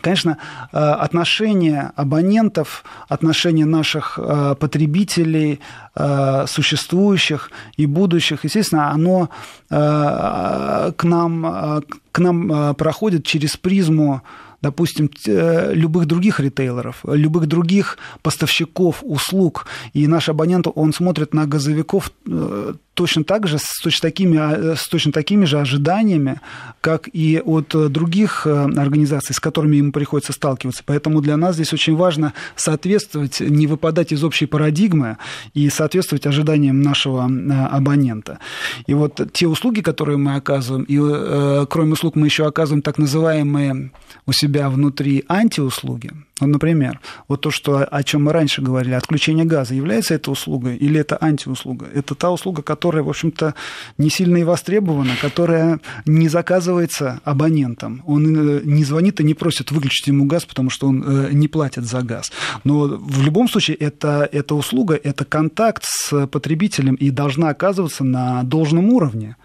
Конечно, 0.00 0.36
э, 0.72 0.78
отношения 0.78 1.92
абонентов, 1.96 2.84
отношения 3.08 3.64
наших 3.64 4.18
э, 4.18 4.54
потребителей, 4.58 5.60
э, 5.94 6.44
существующих 6.46 7.50
и 7.76 7.86
будущих, 7.86 8.44
естественно, 8.44 8.90
оно 8.90 9.28
к 9.68 11.02
нам, 11.02 11.82
к 12.12 12.18
нам 12.20 12.74
проходит 12.76 13.26
через 13.26 13.56
призму 13.56 14.22
допустим, 14.62 15.10
э, 15.26 15.74
любых 15.74 16.06
других 16.06 16.40
ритейлеров, 16.40 17.04
любых 17.04 17.46
других 17.46 17.98
поставщиков 18.22 19.02
услуг. 19.02 19.66
И 19.94 20.06
наш 20.06 20.28
абонент, 20.28 20.66
он 20.74 20.92
смотрит 20.92 21.34
на 21.34 21.46
газовиков 21.46 22.10
э, 22.26 22.74
точно 22.96 23.24
так 23.24 23.46
же, 23.46 23.58
с 23.58 23.80
точно 23.82 24.08
такими, 24.08 24.38
а, 24.38 24.74
с 24.74 24.88
точно 24.88 25.12
такими 25.12 25.44
же 25.44 25.60
ожиданиями, 25.60 26.40
как 26.80 27.08
и 27.12 27.40
от 27.44 27.68
других 27.92 28.46
э, 28.46 28.50
организаций, 28.50 29.34
с 29.34 29.40
которыми 29.40 29.76
ему 29.76 29.92
приходится 29.92 30.32
сталкиваться. 30.32 30.82
Поэтому 30.84 31.20
для 31.20 31.36
нас 31.36 31.54
здесь 31.54 31.72
очень 31.72 31.94
важно 31.94 32.32
соответствовать, 32.56 33.40
не 33.40 33.66
выпадать 33.66 34.12
из 34.12 34.24
общей 34.24 34.46
парадигмы 34.46 35.18
и 35.54 35.68
соответствовать 35.68 36.26
ожиданиям 36.26 36.80
нашего 36.80 37.24
абонента. 37.70 38.38
И 38.86 38.94
вот 38.94 39.20
те 39.32 39.46
услуги, 39.46 39.80
которые 39.80 40.16
мы 40.16 40.36
оказываем, 40.36 40.84
и 40.88 41.66
кроме 41.66 41.92
услуг 41.92 42.16
мы 42.16 42.26
еще 42.26 42.46
оказываем 42.46 42.82
так 42.82 42.98
называемые 42.98 43.92
у 44.26 44.32
себя 44.32 44.70
внутри 44.70 45.24
антиуслуги, 45.28 46.12
ну, 46.38 46.48
например, 46.48 47.00
вот 47.28 47.40
то, 47.40 47.50
что, 47.50 47.84
о 47.84 48.02
чем 48.02 48.24
мы 48.24 48.32
раньше 48.32 48.60
говорили, 48.60 48.92
отключение 48.92 49.46
газа, 49.46 49.74
является 49.74 50.12
это 50.12 50.30
услугой 50.30 50.76
или 50.76 51.00
это 51.00 51.16
антиуслуга? 51.18 51.86
Это 51.94 52.14
та 52.14 52.30
услуга, 52.30 52.60
которая, 52.60 53.02
в 53.02 53.08
общем-то, 53.08 53.54
не 53.96 54.10
сильно 54.10 54.36
и 54.36 54.44
востребована, 54.44 55.12
которая 55.20 55.80
не 56.04 56.28
заказывается 56.28 57.20
абонентом. 57.24 58.02
Он 58.06 58.36
э, 58.36 58.60
не 58.64 58.84
звонит 58.84 59.18
и 59.20 59.24
не 59.24 59.32
просит 59.32 59.70
выключить 59.70 60.08
ему 60.08 60.26
газ, 60.26 60.44
потому 60.44 60.68
что 60.68 60.88
он 60.88 61.02
э, 61.06 61.32
не 61.32 61.48
платит 61.48 61.84
за 61.84 62.02
газ. 62.02 62.30
Но 62.64 62.80
в 62.80 63.22
любом 63.22 63.48
случае 63.48 63.78
это, 63.78 64.28
это 64.30 64.54
услуга, 64.54 65.00
это 65.02 65.24
контакт 65.24 65.84
с 65.86 66.26
потребителем 66.26 66.96
и 66.96 67.08
должна 67.08 67.48
оказываться 67.48 68.04
на 68.04 68.42
должном 68.42 68.90
уровне, 68.90 69.36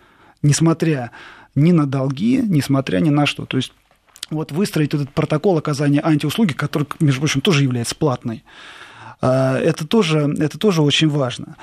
несмотря 0.41 1.11
ни 1.55 1.71
на 1.71 1.85
долги, 1.85 2.41
несмотря 2.45 2.99
ни 2.99 3.09
на 3.09 3.25
что. 3.25 3.45
То 3.45 3.55
есть 3.55 3.71
вот 4.31 4.51
выстроить 4.51 4.93
этот 4.93 5.11
протокол 5.11 5.57
оказания 5.57 6.01
антиуслуги, 6.03 6.53
который, 6.53 6.87
между 6.99 7.21
прочим, 7.21 7.41
тоже 7.41 7.63
является 7.63 7.95
платной. 7.95 8.43
А, 9.21 9.59
это 9.59 9.85
тоже, 9.87 10.33
это 10.39 10.57
тоже 10.57 10.81
очень 10.81 11.09
важно. 11.09 11.55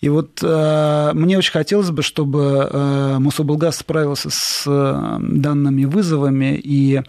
И 0.00 0.08
вот 0.08 0.40
э, 0.42 1.10
мне 1.14 1.38
очень 1.38 1.52
хотелось 1.52 1.90
бы, 1.90 2.02
чтобы 2.02 2.68
э, 2.70 3.16
Мособлгаз 3.18 3.78
справился 3.78 4.28
с 4.30 4.64
э, 4.66 5.18
данными 5.20 5.84
вызовами 5.84 6.58
и 6.62 7.02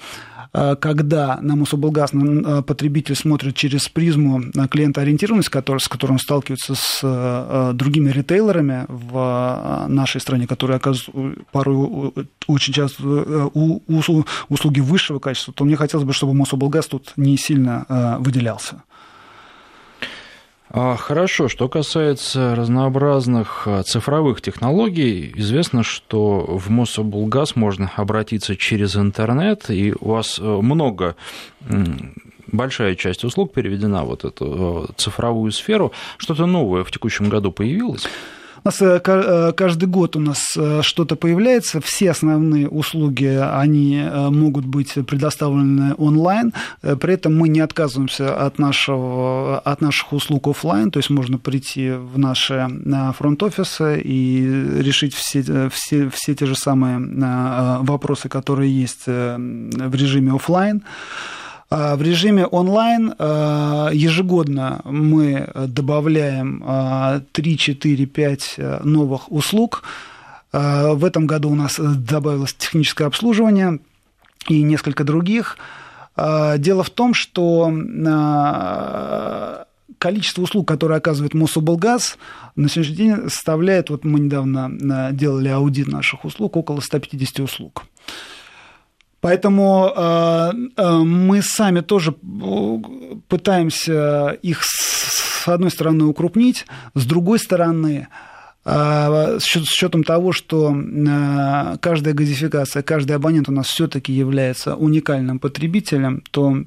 когда 0.79 1.39
на 1.41 1.55
Мособлгаз 1.55 2.11
потребитель 2.65 3.15
смотрит 3.15 3.55
через 3.55 3.89
призму 3.89 4.41
клиентоориентированности, 4.71 5.51
который, 5.51 5.79
с 5.79 5.87
которой 5.87 6.13
он 6.13 6.19
сталкивается 6.19 6.73
с 6.73 7.73
другими 7.73 8.09
ритейлерами 8.09 8.85
в 8.87 9.85
нашей 9.87 10.19
стране, 10.21 10.47
которые 10.47 10.77
оказывают 10.77 11.45
порой 11.51 12.11
очень 12.47 12.73
часто 12.73 13.03
услуги 13.53 14.79
высшего 14.79 15.19
качества, 15.19 15.53
то 15.53 15.65
мне 15.65 15.75
хотелось 15.75 16.05
бы, 16.05 16.13
чтобы 16.13 16.33
Мособлгаз 16.33 16.87
тут 16.87 17.11
не 17.17 17.37
сильно 17.37 18.17
выделялся. 18.19 18.83
А, 20.79 20.95
хорошо, 20.95 21.47
что 21.47 21.67
касается 21.67 22.53
разнообразных 22.53 23.63
а, 23.65 23.81
цифровых 23.81 24.41
технологий, 24.41 25.33
известно, 25.35 25.81
что 25.81 26.45
в 26.47 26.69
Мособлгаз 26.69 27.55
можно 27.55 27.91
обратиться 27.95 28.55
через 28.55 28.95
интернет, 28.95 29.71
и 29.71 29.95
у 29.99 30.11
вас 30.11 30.37
э, 30.37 30.43
много 30.43 31.15
большая 32.45 32.93
часть 32.93 33.23
услуг 33.23 33.53
переведена 33.53 34.03
в 34.03 34.09
вот 34.09 34.23
эту 34.23 34.87
э, 34.89 34.93
цифровую 34.97 35.51
сферу. 35.51 35.93
Что-то 36.17 36.45
новое 36.45 36.83
в 36.83 36.91
текущем 36.91 37.29
году 37.29 37.51
появилось? 37.51 38.07
Нас 38.67 38.81
э, 38.81 38.99
э, 39.01 39.53
каждый 39.55 39.87
год 39.87 40.17
у 40.17 40.19
нас 40.19 40.43
э, 40.57 40.81
что-то 40.81 41.15
появляется. 41.15 41.79
Все 41.79 42.11
основные 42.11 42.67
услуги, 42.67 43.39
они 43.63 44.03
могут 44.29 44.65
быть 44.65 44.93
предоставлены 45.07 45.95
онлайн. 45.97 46.51
При 46.81 47.13
этом 47.13 47.37
мы 47.37 47.47
не 47.47 47.61
отказываемся 47.61 48.35
от, 48.45 48.59
нашего, 48.59 49.59
от 49.59 49.79
наших 49.79 50.11
услуг 50.11 50.47
офлайн. 50.47 50.91
То 50.91 50.99
есть 50.99 51.09
можно 51.09 51.37
прийти 51.37 51.91
в 51.91 52.19
наши 52.19 52.67
фронт-офисы 53.17 54.01
и 54.01 54.81
решить 54.81 55.13
все, 55.13 55.69
все, 55.69 56.09
все 56.09 56.35
те 56.35 56.45
же 56.45 56.55
самые 56.55 56.99
вопросы, 57.79 58.27
которые 58.27 58.81
есть 58.81 59.07
в 59.07 59.95
режиме 59.95 60.33
офлайн. 60.33 60.83
А, 61.69 61.95
в 61.97 62.01
режиме 62.01 62.45
онлайн 62.45 63.13
а, 63.19 63.89
ежегодно 63.91 64.81
мы 64.85 65.49
добавляем 65.67 67.23
3, 67.31 67.57
4, 67.57 68.05
5 68.05 68.55
новых 68.83 69.31
услуг. 69.31 69.83
А, 70.53 70.93
в 70.93 71.03
этом 71.03 71.27
году 71.27 71.49
у 71.49 71.55
нас 71.55 71.77
добавилось 71.79 72.53
техническое 72.53 73.05
обслуживание 73.05 73.79
и 74.47 74.61
несколько 74.61 75.03
других. 75.03 75.57
Дело 76.15 76.83
в 76.83 76.89
том, 76.89 77.13
что 77.13 77.71
количество 79.99 80.41
услуг, 80.41 80.67
которые 80.67 80.97
оказывает 80.97 81.35
Мособлгаз, 81.35 82.17
на 82.55 82.69
сегодняшний 82.69 82.95
день 82.95 83.29
составляет, 83.29 83.91
вот 83.91 84.03
мы 84.03 84.21
недавно 84.21 85.11
делали 85.11 85.49
аудит 85.49 85.87
наших 85.87 86.25
услуг, 86.25 86.55
около 86.55 86.79
150 86.79 87.41
услуг. 87.41 87.83
Поэтому 89.21 89.91
э, 89.95 90.51
э, 90.77 90.97
мы 90.99 91.41
сами 91.41 91.81
тоже 91.81 92.11
э, 92.11 92.77
пытаемся 93.27 94.37
их 94.41 94.61
с 94.63 95.47
одной 95.47 95.71
стороны 95.71 96.05
укрупнить, 96.05 96.65
с 96.93 97.05
другой 97.05 97.39
стороны 97.39 98.07
с 98.65 99.55
учетом 99.55 100.03
того, 100.03 100.33
что 100.33 100.75
каждая 101.79 102.13
газификация, 102.13 102.83
каждый 102.83 103.13
абонент 103.15 103.47
у 103.47 103.53
нас 103.53 103.67
все-таки 103.67 104.11
является 104.11 104.75
уникальным 104.75 105.39
потребителем, 105.39 106.21
то, 106.31 106.65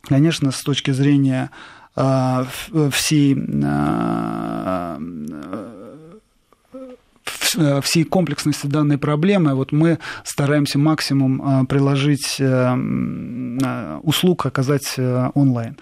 конечно, 0.00 0.52
с 0.52 0.62
точки 0.62 0.92
зрения 0.92 1.50
всей 1.94 3.36
Э, 4.96 5.63
всей 7.82 8.04
комплексности 8.04 8.66
данной 8.66 8.98
проблемы 8.98 9.54
вот 9.54 9.72
мы 9.72 9.98
стараемся 10.24 10.78
максимум 10.78 11.42
э, 11.42 11.66
приложить 11.66 12.36
э, 12.38 13.98
услуг, 14.02 14.46
оказать 14.46 14.96
онлайн. 15.34 15.76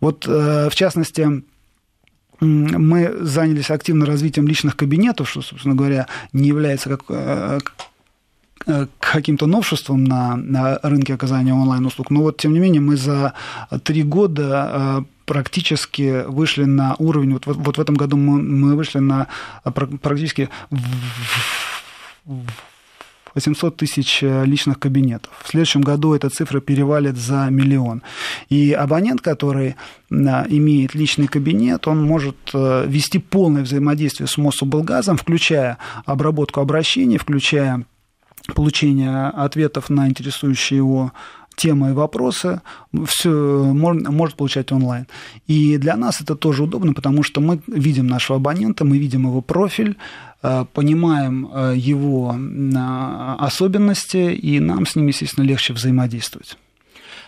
Вот 0.00 0.26
в 0.26 0.72
частности, 0.74 1.42
мы 2.40 3.16
занялись 3.20 3.70
активно 3.70 4.06
развитием 4.06 4.48
личных 4.48 4.76
кабинетов, 4.76 5.28
что, 5.28 5.42
собственно 5.42 5.74
говоря, 5.74 6.06
не 6.32 6.48
является 6.48 6.96
как, 6.96 7.74
каким-то 8.98 9.46
новшеством 9.46 10.04
на, 10.04 10.36
на 10.36 10.78
рынке 10.82 11.14
оказания 11.14 11.52
онлайн-услуг. 11.52 12.10
Но 12.10 12.22
вот, 12.22 12.38
тем 12.38 12.52
не 12.52 12.60
менее, 12.60 12.80
мы 12.80 12.96
за 12.96 13.34
три 13.84 14.02
года 14.02 15.04
практически 15.30 16.24
вышли 16.26 16.64
на 16.64 16.96
уровень, 16.98 17.34
вот, 17.34 17.46
вот 17.46 17.78
в 17.78 17.80
этом 17.80 17.94
году 17.94 18.16
мы, 18.16 18.42
мы 18.42 18.74
вышли 18.74 18.98
на 18.98 19.28
практически 19.62 20.48
800 23.36 23.76
тысяч 23.76 24.22
личных 24.22 24.80
кабинетов. 24.80 25.30
В 25.44 25.48
следующем 25.48 25.82
году 25.82 26.14
эта 26.14 26.30
цифра 26.30 26.58
перевалит 26.58 27.16
за 27.16 27.46
миллион. 27.48 28.02
И 28.48 28.72
абонент, 28.72 29.20
который 29.20 29.76
имеет 30.10 30.96
личный 30.96 31.28
кабинет, 31.28 31.86
он 31.86 32.02
может 32.02 32.36
э, 32.52 32.86
вести 32.88 33.20
полное 33.20 33.62
взаимодействие 33.62 34.26
с 34.26 34.36
Мособлгазом, 34.36 35.16
включая 35.16 35.78
обработку 36.06 36.60
обращений, 36.60 37.18
включая 37.18 37.84
получение 38.56 39.28
ответов 39.28 39.90
на 39.90 40.08
интересующие 40.08 40.78
его 40.78 41.12
темы 41.62 41.90
и 41.90 41.92
вопросы 41.92 42.60
все 43.06 43.30
может 43.30 44.34
получать 44.34 44.72
онлайн. 44.72 45.06
И 45.48 45.78
для 45.78 45.96
нас 45.96 46.20
это 46.20 46.34
тоже 46.34 46.62
удобно, 46.62 46.94
потому 46.94 47.22
что 47.22 47.40
мы 47.40 47.60
видим 47.66 48.06
нашего 48.06 48.36
абонента, 48.36 48.84
мы 48.84 48.98
видим 48.98 49.26
его 49.26 49.40
профиль, 49.40 49.96
Э, 50.42 50.64
понимаем 50.72 51.50
э, 51.52 51.74
его 51.76 52.34
э, 52.34 53.36
особенности, 53.38 54.32
и 54.32 54.58
нам 54.58 54.86
с 54.86 54.96
ним, 54.96 55.08
естественно, 55.08 55.44
легче 55.44 55.74
взаимодействовать. 55.74 56.56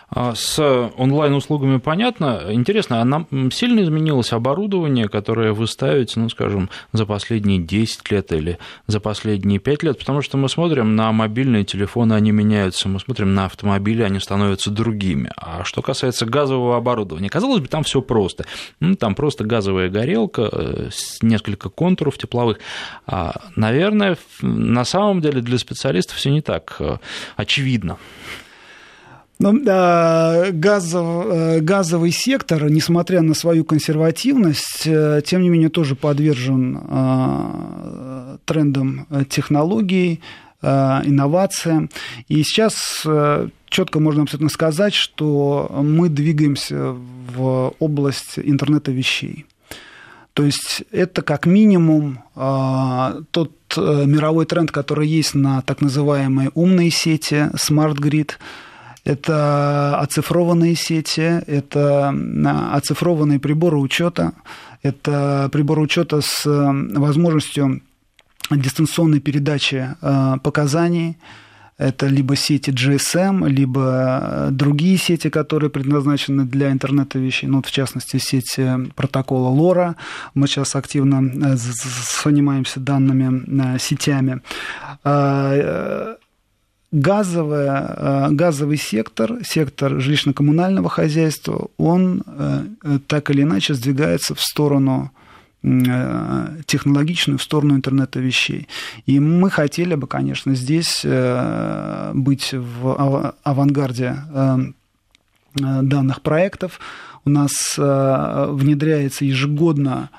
А 0.09 0.35
с 0.35 0.59
онлайн-услугами 0.97 1.77
понятно. 1.77 2.43
Интересно, 2.49 3.01
а 3.01 3.05
нам 3.05 3.27
сильно 3.51 3.81
изменилось 3.81 4.33
оборудование, 4.33 5.07
которое 5.07 5.53
вы 5.53 5.67
ставите, 5.67 6.19
ну, 6.19 6.29
скажем, 6.29 6.69
за 6.91 7.05
последние 7.05 7.59
10 7.59 8.11
лет 8.11 8.31
или 8.31 8.59
за 8.87 8.99
последние 8.99 9.59
5 9.59 9.83
лет? 9.83 9.99
Потому 9.99 10.21
что 10.21 10.37
мы 10.37 10.49
смотрим 10.49 10.95
на 10.95 11.11
мобильные 11.11 11.63
телефоны, 11.63 12.13
они 12.13 12.31
меняются, 12.31 12.89
мы 12.89 12.99
смотрим 12.99 13.33
на 13.33 13.45
автомобили, 13.45 14.03
они 14.03 14.19
становятся 14.19 14.71
другими. 14.71 15.31
А 15.35 15.63
что 15.63 15.81
касается 15.81 16.25
газового 16.25 16.77
оборудования, 16.77 17.29
казалось 17.29 17.61
бы, 17.61 17.67
там 17.67 17.83
все 17.83 18.01
просто. 18.01 18.45
Ну, 18.79 18.95
там 18.95 19.15
просто 19.15 19.43
газовая 19.43 19.89
горелка, 19.89 20.49
э, 20.51 20.89
несколько 21.21 21.69
контуров 21.69 22.17
тепловых. 22.17 22.59
А, 23.07 23.33
наверное, 23.55 24.17
на 24.41 24.85
самом 24.85 25.21
деле 25.21 25.41
для 25.41 25.57
специалистов 25.57 26.17
все 26.17 26.29
не 26.29 26.41
так 26.41 26.75
э, 26.79 26.97
очевидно. 27.35 27.97
Э, 29.43 30.51
газов, 30.51 31.25
э, 31.29 31.59
газовый 31.59 32.11
сектор, 32.11 32.69
несмотря 32.69 33.21
на 33.21 33.33
свою 33.33 33.65
консервативность, 33.65 34.83
э, 34.85 35.21
тем 35.25 35.41
не 35.41 35.49
менее 35.49 35.69
тоже 35.69 35.95
подвержен 35.95 36.79
трендам 38.45 39.07
технологий, 39.29 40.21
инновациям. 40.61 41.89
И 42.29 42.41
сейчас 42.43 43.05
четко 43.67 43.99
можно 43.99 44.23
абсолютно 44.23 44.49
сказать, 44.49 44.93
что 44.93 45.69
мы 45.83 46.09
двигаемся 46.09 46.95
в 47.35 47.73
область 47.79 48.37
интернета 48.37 48.91
вещей. 48.91 49.45
То 50.33 50.43
есть 50.43 50.83
это 50.91 51.21
как 51.21 51.45
минимум 51.45 52.19
тот 52.33 53.51
мировой 53.75 54.45
тренд, 54.45 54.71
который 54.71 55.07
есть 55.07 55.35
на 55.35 55.61
так 55.61 55.81
называемые 55.81 56.49
умные 56.53 56.91
сети, 56.91 57.49
grid, 57.53 58.31
это 59.03 59.99
оцифрованные 59.99 60.75
сети, 60.75 61.43
это 61.47 62.13
оцифрованные 62.73 63.39
приборы 63.39 63.77
учета, 63.77 64.33
это 64.81 65.49
приборы 65.51 65.81
учета 65.81 66.21
с 66.21 66.43
возможностью 66.45 67.81
дистанционной 68.51 69.19
передачи 69.19 69.95
э, 70.01 70.37
показаний, 70.43 71.17
это 71.77 72.07
либо 72.07 72.35
сети 72.35 72.69
GSM, 72.69 73.49
либо 73.49 74.49
другие 74.51 74.97
сети, 74.97 75.29
которые 75.29 75.69
предназначены 75.69 76.45
для 76.45 76.71
интернета 76.71 77.17
вещей, 77.17 77.47
ну, 77.47 77.61
в 77.61 77.71
частности, 77.71 78.17
сеть 78.17 78.59
протокола 78.95 79.49
LoRa. 79.49 79.95
Мы 80.35 80.47
сейчас 80.47 80.75
активно 80.75 81.23
э, 81.23 81.55
занимаемся 82.23 82.79
данными 82.79 83.75
э, 83.75 83.79
сетями 83.79 84.41
газовая, 86.93 87.95
э, 87.97 88.27
газовый 88.31 88.77
сектор, 88.77 89.43
сектор 89.43 89.93
жилищно-коммунального 89.93 90.89
хозяйства, 90.89 91.67
он 91.77 92.23
э, 92.25 92.65
так 93.07 93.31
или 93.31 93.41
иначе 93.41 93.73
сдвигается 93.73 94.35
в 94.35 94.39
сторону 94.39 95.11
э, 95.63 96.47
технологичную, 96.67 97.39
в 97.39 97.43
сторону 97.43 97.75
интернета 97.75 98.19
вещей. 98.19 98.67
И 99.07 99.19
мы 99.19 99.49
хотели 99.49 99.95
бы, 99.95 100.05
конечно, 100.05 100.53
здесь 100.53 101.03
быть 102.13 102.53
в 102.53 103.35
авангарде 103.43 104.17
данных 105.55 106.21
проектов. 106.21 106.79
У 107.25 107.29
нас 107.29 107.51
внедряется 107.77 109.25
ежегодно 109.25 110.09
Э, 110.11 110.17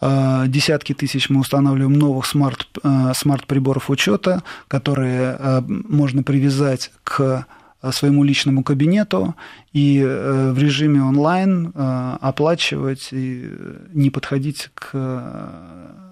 десятки 0.00 0.94
тысяч 0.94 1.28
мы 1.28 1.40
устанавливаем 1.40 1.92
новых 1.92 2.26
смарт, 2.26 2.68
э, 2.82 3.12
смарт-приборов 3.16 3.90
учета, 3.90 4.42
которые 4.68 5.36
э, 5.38 5.60
можно 5.66 6.22
привязать 6.22 6.92
к 7.04 7.46
своему 7.92 8.24
личному 8.24 8.64
кабинету 8.64 9.36
и 9.72 10.02
в 10.02 10.58
режиме 10.58 11.00
онлайн 11.00 11.72
оплачивать 11.76 13.10
и 13.12 13.48
не 13.92 14.10
подходить 14.10 14.70
к 14.74 15.54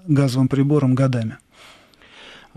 газовым 0.06 0.46
приборам 0.46 0.94
годами. 0.94 1.38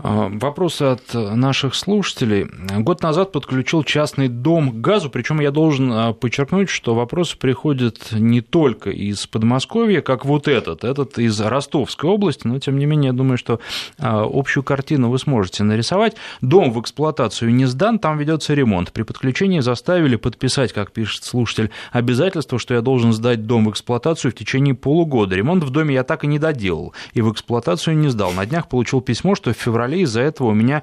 А, 0.02 0.30
вопросы 0.32 0.82
от 0.84 1.12
наших 1.12 1.74
слушателей. 1.74 2.46
Год 2.78 3.02
назад 3.02 3.32
подключил 3.32 3.84
частный 3.84 4.28
дом 4.28 4.70
к 4.70 4.80
газу, 4.80 5.10
причем 5.10 5.40
я 5.40 5.50
должен 5.50 5.92
а, 5.92 6.12
подчеркнуть, 6.12 6.70
что 6.70 6.94
вопросы 6.94 7.36
приходят 7.36 8.12
не 8.12 8.40
только 8.40 8.90
из 8.90 9.26
Подмосковья, 9.26 10.00
как 10.00 10.24
вот 10.24 10.48
этот, 10.48 10.84
этот 10.84 11.18
из 11.18 11.38
Ростовской 11.40 12.08
области, 12.08 12.46
но 12.46 12.58
тем 12.58 12.78
не 12.78 12.86
менее 12.86 13.08
я 13.08 13.12
думаю, 13.12 13.36
что 13.36 13.60
а, 13.98 14.24
общую 14.24 14.62
картину 14.62 15.10
вы 15.10 15.18
сможете 15.18 15.64
нарисовать. 15.64 16.16
Дом 16.40 16.72
в 16.72 16.80
эксплуатацию 16.80 17.54
не 17.54 17.66
сдан, 17.66 17.98
там 17.98 18.16
ведется 18.18 18.54
ремонт. 18.54 18.92
При 18.92 19.02
подключении 19.02 19.60
заставили 19.60 20.16
подписать, 20.16 20.72
как 20.72 20.92
пишет 20.92 21.24
слушатель, 21.24 21.70
обязательство, 21.92 22.58
что 22.58 22.74
я 22.74 22.80
должен 22.80 23.12
сдать 23.12 23.46
дом 23.46 23.66
в 23.66 23.70
эксплуатацию 23.70 24.30
в 24.30 24.34
течение 24.34 24.74
полугода. 24.74 25.36
Ремонт 25.36 25.64
в 25.64 25.70
доме 25.70 25.94
я 25.94 26.04
так 26.04 26.24
и 26.24 26.26
не 26.26 26.38
доделал 26.38 26.94
и 27.12 27.20
в 27.20 27.30
эксплуатацию 27.30 27.96
не 27.96 28.08
сдал. 28.08 28.32
На 28.32 28.46
днях 28.46 28.68
получил 28.68 29.00
письмо, 29.00 29.34
что 29.34 29.52
в 29.52 29.56
феврале 29.56 29.89
феврале 29.90 30.02
из-за 30.02 30.20
этого 30.20 30.48
у 30.48 30.54
меня 30.54 30.82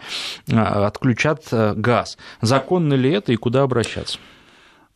а, 0.51 0.87
отключат 0.87 1.45
э, 1.51 1.73
газ. 1.75 2.17
Законно 2.41 2.93
ли 2.93 3.11
это 3.11 3.31
и 3.31 3.35
куда 3.35 3.63
обращаться? 3.63 4.19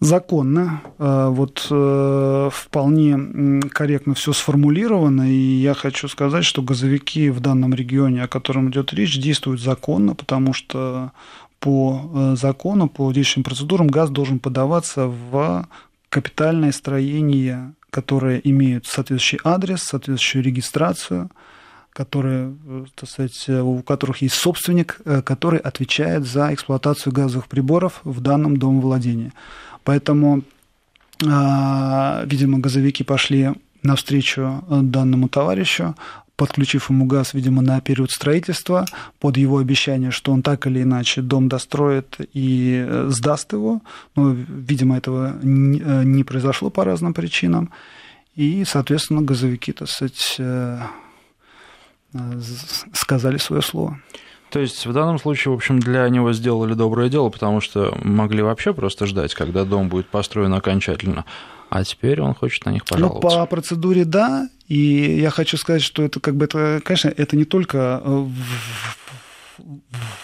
законно, 0.03 0.81
э, 0.97 1.27
вот 1.29 1.67
э, 1.69 2.49
вполне 2.51 3.61
корректно 3.69 4.15
все 4.15 4.33
сформулировано, 4.33 5.31
и 5.31 5.61
я 5.61 5.75
хочу 5.75 6.07
сказать, 6.07 6.43
что 6.43 6.63
газовики 6.63 7.29
в 7.29 7.39
данном 7.39 7.75
регионе, 7.75 8.23
о 8.23 8.27
котором 8.27 8.71
идет 8.71 8.93
речь, 8.93 9.19
действуют 9.19 9.61
законно, 9.61 10.15
потому 10.15 10.53
что 10.53 11.11
по 11.59 12.33
закону, 12.35 12.89
по 12.89 13.11
действующим 13.11 13.43
процедурам 13.43 13.89
газ 13.89 14.09
должен 14.09 14.39
подаваться 14.39 15.05
в 15.05 15.67
капитальное 16.09 16.71
строение, 16.71 17.73
которое 17.91 18.41
имеет 18.43 18.87
соответствующий 18.87 19.39
адрес, 19.43 19.83
соответствующую 19.83 20.43
регистрацию– 20.43 21.29
которые, 21.93 22.55
э, 22.65 22.85
так 22.95 23.09
сказать, 23.09 23.45
э, 23.47 23.61
у 23.61 23.81
которых 23.81 24.21
есть 24.21 24.35
собственник, 24.35 25.01
э, 25.05 25.21
который 25.21 25.59
отвечает 25.59 26.25
за 26.25 26.53
эксплуатацию 26.53 27.13
газовых 27.13 27.47
приборов 27.47 28.01
в 28.03 28.21
данном 28.21 28.57
домовладении. 28.57 29.33
Поэтому, 29.83 30.43
а, 31.27 32.23
видимо, 32.25 32.59
газовики 32.59 33.03
пошли 33.03 33.51
навстречу 33.83 34.63
данному 34.69 35.27
товарищу, 35.27 35.95
подключив 36.35 36.91
ему 36.91 37.05
газ, 37.05 37.33
видимо, 37.33 37.61
на 37.61 37.81
период 37.81 38.11
строительства, 38.11 38.85
под 39.19 39.37
его 39.37 39.57
обещание, 39.57 40.11
что 40.11 40.31
он 40.31 40.43
так 40.43 40.67
или 40.67 40.83
иначе 40.83 41.21
дом 41.21 41.49
достроит 41.49 42.17
и 42.33 43.05
сдаст 43.07 43.53
его. 43.53 43.81
Но, 44.15 44.29
видимо, 44.29 44.97
этого 44.97 45.33
не 45.43 46.23
произошло 46.23 46.69
по 46.69 46.85
разным 46.85 47.13
причинам. 47.13 47.71
И, 48.35 48.63
соответственно, 48.65 49.21
газовики, 49.23 49.71
так 49.71 49.89
сказать, 49.89 50.39
сказали 52.93 53.37
свое 53.37 53.61
слово. 53.61 53.99
То 54.49 54.59
есть 54.59 54.85
в 54.85 54.91
данном 54.91 55.17
случае, 55.17 55.53
в 55.53 55.55
общем, 55.55 55.79
для 55.79 56.07
него 56.09 56.33
сделали 56.33 56.73
доброе 56.73 57.09
дело, 57.09 57.29
потому 57.29 57.61
что 57.61 57.97
могли 58.03 58.41
вообще 58.41 58.73
просто 58.73 59.05
ждать, 59.05 59.33
когда 59.33 59.63
дом 59.63 59.87
будет 59.87 60.07
построен 60.07 60.53
окончательно. 60.53 61.25
А 61.69 61.85
теперь 61.85 62.19
он 62.19 62.35
хочет 62.35 62.65
на 62.65 62.71
них 62.71 62.81
ну, 62.81 62.95
пожаловаться. 62.95 63.37
Ну, 63.39 63.45
по 63.45 63.45
процедуре 63.45 64.03
да. 64.03 64.49
И 64.67 65.19
я 65.21 65.29
хочу 65.29 65.55
сказать, 65.55 65.81
что 65.81 66.03
это 66.03 66.19
как 66.19 66.35
бы 66.35 66.45
это, 66.45 66.81
конечно, 66.83 67.13
это 67.15 67.37
не 67.37 67.45
только 67.45 68.01
э, 68.03 68.27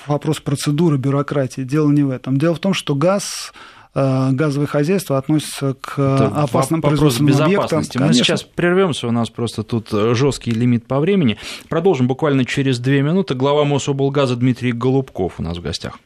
вопрос 0.08 0.42
процедуры, 0.42 0.98
бюрократии. 0.98 1.62
Дело 1.62 1.90
не 1.90 2.04
в 2.04 2.10
этом. 2.10 2.38
Дело 2.38 2.56
в 2.56 2.60
том, 2.60 2.74
что 2.74 2.96
газ 2.96 3.54
Э, 3.54 3.77
газовые 3.98 4.68
хозяйства 4.68 5.18
относятся 5.18 5.76
к 5.82 6.00
Это 6.00 6.28
опасным 6.28 6.82
производственным 6.82 7.42
объектам. 7.42 7.84
Мы 7.96 8.14
сейчас 8.14 8.44
прервемся, 8.44 9.08
у 9.08 9.12
нас 9.12 9.30
просто 9.30 9.64
тут 9.64 9.90
жесткий 9.92 10.52
лимит 10.52 10.86
по 10.86 11.00
времени. 11.00 11.38
Продолжим 11.68 12.08
буквально 12.08 12.46
через 12.46 12.80
две 12.80 13.02
минуты. 13.02 13.34
Глава 13.34 13.64
Мособлгаза 13.66 14.36
Дмитрий 14.36 14.72
Голубков 14.72 15.40
у 15.40 15.44
нас 15.44 15.58
в 15.58 15.62
гостях. 15.62 16.00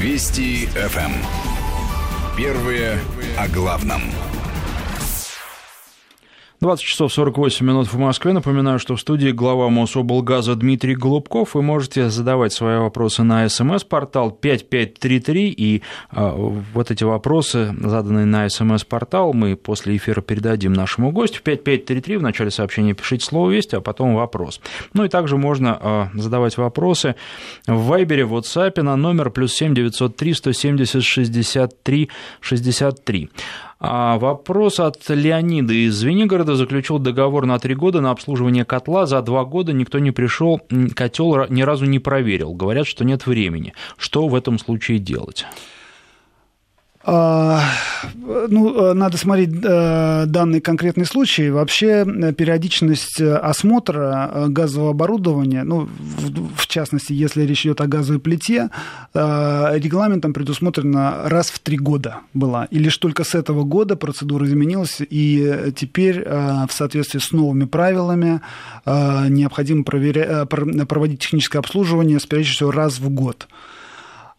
Вести 0.00 0.66
ФМ. 0.66 1.12
Первые 2.36 2.98
о 3.38 3.46
главном. 3.48 4.02
20 6.62 6.84
часов 6.84 7.12
48 7.12 7.66
минут 7.66 7.92
в 7.92 7.98
Москве. 7.98 8.32
Напоминаю, 8.32 8.78
что 8.78 8.94
в 8.94 9.00
студии 9.00 9.30
глава 9.30 9.68
Мособлгаза 9.68 10.54
Дмитрий 10.54 10.94
Голубков. 10.94 11.54
Вы 11.54 11.62
можете 11.62 12.08
задавать 12.08 12.52
свои 12.52 12.78
вопросы 12.78 13.24
на 13.24 13.48
смс-портал 13.48 14.30
5533. 14.30 15.50
И 15.50 15.82
э, 16.12 16.30
вот 16.72 16.92
эти 16.92 17.02
вопросы, 17.02 17.74
заданные 17.80 18.26
на 18.26 18.48
смс-портал, 18.48 19.32
мы 19.32 19.56
после 19.56 19.96
эфира 19.96 20.20
передадим 20.20 20.72
нашему 20.72 21.10
гостю. 21.10 21.42
5533 21.42 22.18
в 22.18 22.22
начале 22.22 22.52
сообщения 22.52 22.94
пишите 22.94 23.26
слово 23.26 23.50
«Вести», 23.50 23.74
а 23.74 23.80
потом 23.80 24.14
вопрос. 24.14 24.60
Ну 24.94 25.04
и 25.04 25.08
также 25.08 25.36
можно 25.36 26.10
э, 26.14 26.16
задавать 26.16 26.56
вопросы 26.58 27.16
в 27.66 27.86
Вайбере, 27.86 28.24
в 28.24 28.36
WhatsApp 28.36 28.80
на 28.82 28.94
номер 28.94 29.30
плюс 29.30 29.52
7 29.54 29.74
903 29.74 30.32
170 30.34 31.02
63 31.02 32.08
63. 32.40 33.30
А 33.84 34.16
вопрос 34.16 34.78
от 34.78 35.08
Леонида 35.08 35.72
из 35.72 35.96
Звенигорода. 35.96 36.54
Заключил 36.54 37.00
договор 37.00 37.46
на 37.46 37.58
три 37.58 37.74
года 37.74 38.00
на 38.00 38.12
обслуживание 38.12 38.64
котла. 38.64 39.06
За 39.06 39.20
два 39.22 39.44
года 39.44 39.72
никто 39.72 39.98
не 39.98 40.12
пришел, 40.12 40.60
котел 40.94 41.48
ни 41.48 41.62
разу 41.62 41.86
не 41.86 41.98
проверил. 41.98 42.54
Говорят, 42.54 42.86
что 42.86 43.04
нет 43.04 43.26
времени. 43.26 43.74
Что 43.96 44.28
в 44.28 44.36
этом 44.36 44.60
случае 44.60 45.00
делать? 45.00 45.46
А, 47.04 47.60
ну, 48.14 48.94
надо 48.94 49.16
смотреть 49.16 49.50
э, 49.62 50.24
данный 50.26 50.60
конкретный 50.60 51.04
случай. 51.04 51.50
Вообще 51.50 52.04
э, 52.06 52.32
периодичность 52.32 53.20
осмотра 53.20 54.30
э, 54.32 54.46
газового 54.48 54.90
оборудования, 54.90 55.64
ну, 55.64 55.88
в 56.56 56.66
частности, 56.68 57.12
если 57.12 57.42
речь 57.42 57.66
идет 57.66 57.80
о 57.80 57.86
газовой 57.86 58.20
плите, 58.20 58.70
регламентом 59.14 60.32
предусмотрено 60.32 61.28
раз 61.28 61.50
в 61.50 61.58
три 61.58 61.76
года 61.76 62.20
была. 62.34 62.66
И 62.66 62.78
лишь 62.78 62.96
только 62.98 63.24
с 63.24 63.34
этого 63.34 63.64
года 63.64 63.96
процедура 63.96 64.46
изменилась, 64.46 64.98
и 65.00 65.72
теперь 65.76 66.24
в 66.24 66.70
соответствии 66.70 67.18
с 67.18 67.32
новыми 67.32 67.64
правилами 67.64 68.40
необходимо 68.86 69.84
проверя... 69.84 70.46
проводить 70.46 71.20
техническое 71.20 71.58
обслуживание, 71.58 72.20
скорее 72.20 72.44
всего, 72.44 72.70
раз 72.70 72.98
в 72.98 73.08
год. 73.10 73.48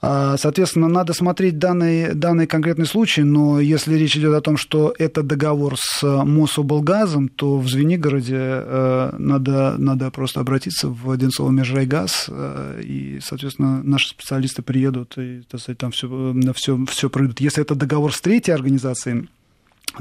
А, 0.06 0.36
соответственно, 0.36 0.90
надо 0.90 1.14
смотреть 1.14 1.60
данный, 1.60 2.14
данный 2.14 2.46
конкретный 2.46 2.86
случай, 2.86 3.24
но 3.24 3.62
если 3.62 3.96
речь 3.96 4.18
идет 4.18 4.34
о 4.34 4.42
том, 4.42 4.58
что 4.58 4.94
это 5.00 5.24
договор 5.24 5.76
с 5.78 6.04
Мособлгазом, 6.04 7.30
то 7.30 7.58
в 7.58 7.70
Звенигороде 7.70 8.36
э, 8.38 9.12
надо, 9.18 9.76
надо 9.78 10.12
просто 10.12 10.42
обратиться 10.42 10.90
в 10.90 11.10
Одинцово 11.10 11.52
межрайгаз, 11.52 12.26
э, 12.28 12.82
и, 12.84 13.20
соответственно, 13.24 13.82
наши 13.82 14.10
специалисты 14.10 14.62
приедут 14.62 15.18
и, 15.18 15.44
так 15.50 15.62
сказать, 15.62 15.78
там 15.78 15.92
все, 15.92 16.36
все, 16.54 16.86
все 16.86 17.10
пройдут. 17.10 17.40
Если 17.40 17.64
это 17.64 17.74
договор 17.74 18.14
с 18.14 18.20
третьей 18.20 18.56
организацией, 18.56 19.30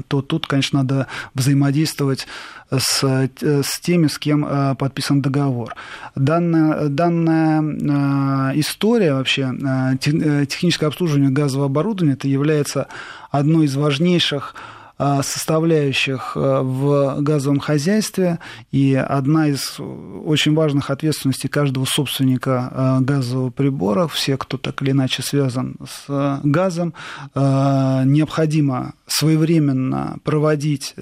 то 0.07 0.21
тут, 0.21 0.47
конечно, 0.47 0.79
надо 0.79 1.07
взаимодействовать 1.33 2.27
с, 2.71 3.29
с 3.39 3.79
теми, 3.79 4.07
с 4.07 4.17
кем 4.17 4.45
э, 4.45 4.75
подписан 4.75 5.21
договор. 5.21 5.75
Данная, 6.15 6.87
данная 6.89 7.61
э, 7.61 8.59
история 8.59 9.13
вообще, 9.13 9.53
э, 9.53 9.97
техническое 10.45 10.87
обслуживание 10.87 11.29
газового 11.29 11.67
оборудования, 11.67 12.13
это 12.13 12.27
является 12.27 12.87
одной 13.31 13.65
из 13.65 13.75
важнейших 13.75 14.55
составляющих 15.21 16.33
а, 16.35 16.61
в 16.61 17.21
газовом 17.21 17.59
хозяйстве, 17.59 18.39
и 18.71 18.95
одна 18.95 19.47
из 19.47 19.79
очень 19.79 20.53
важных 20.55 20.89
ответственностей 20.89 21.49
каждого 21.49 21.85
собственника 21.85 22.69
а, 22.71 22.99
газового 23.01 23.49
прибора, 23.49 24.07
все, 24.07 24.37
кто 24.37 24.57
так 24.57 24.81
или 24.81 24.91
иначе 24.91 25.21
связан 25.21 25.75
с 25.85 26.39
газом, 26.43 26.93
необходимо 27.35 28.93
своевременно 29.07 30.17
проводить 30.23 30.93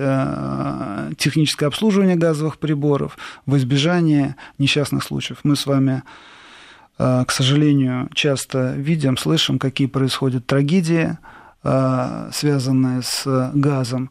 техническое 1.18 1.68
обслуживание 1.68 2.16
газовых 2.16 2.58
приборов 2.58 3.18
в 3.46 3.56
избежание 3.58 4.36
несчастных 4.58 5.04
случаев. 5.04 5.40
Мы 5.44 5.56
с 5.56 5.66
вами 5.66 6.04
к 6.98 7.28
сожалению, 7.30 8.10
часто 8.14 8.74
видим, 8.74 9.18
слышим, 9.18 9.58
какие 9.58 9.88
происходят 9.88 10.46
трагедии, 10.46 11.18
Э, 11.18 11.18
связанные 11.64 13.02
с 13.04 13.52
газом. 13.54 14.10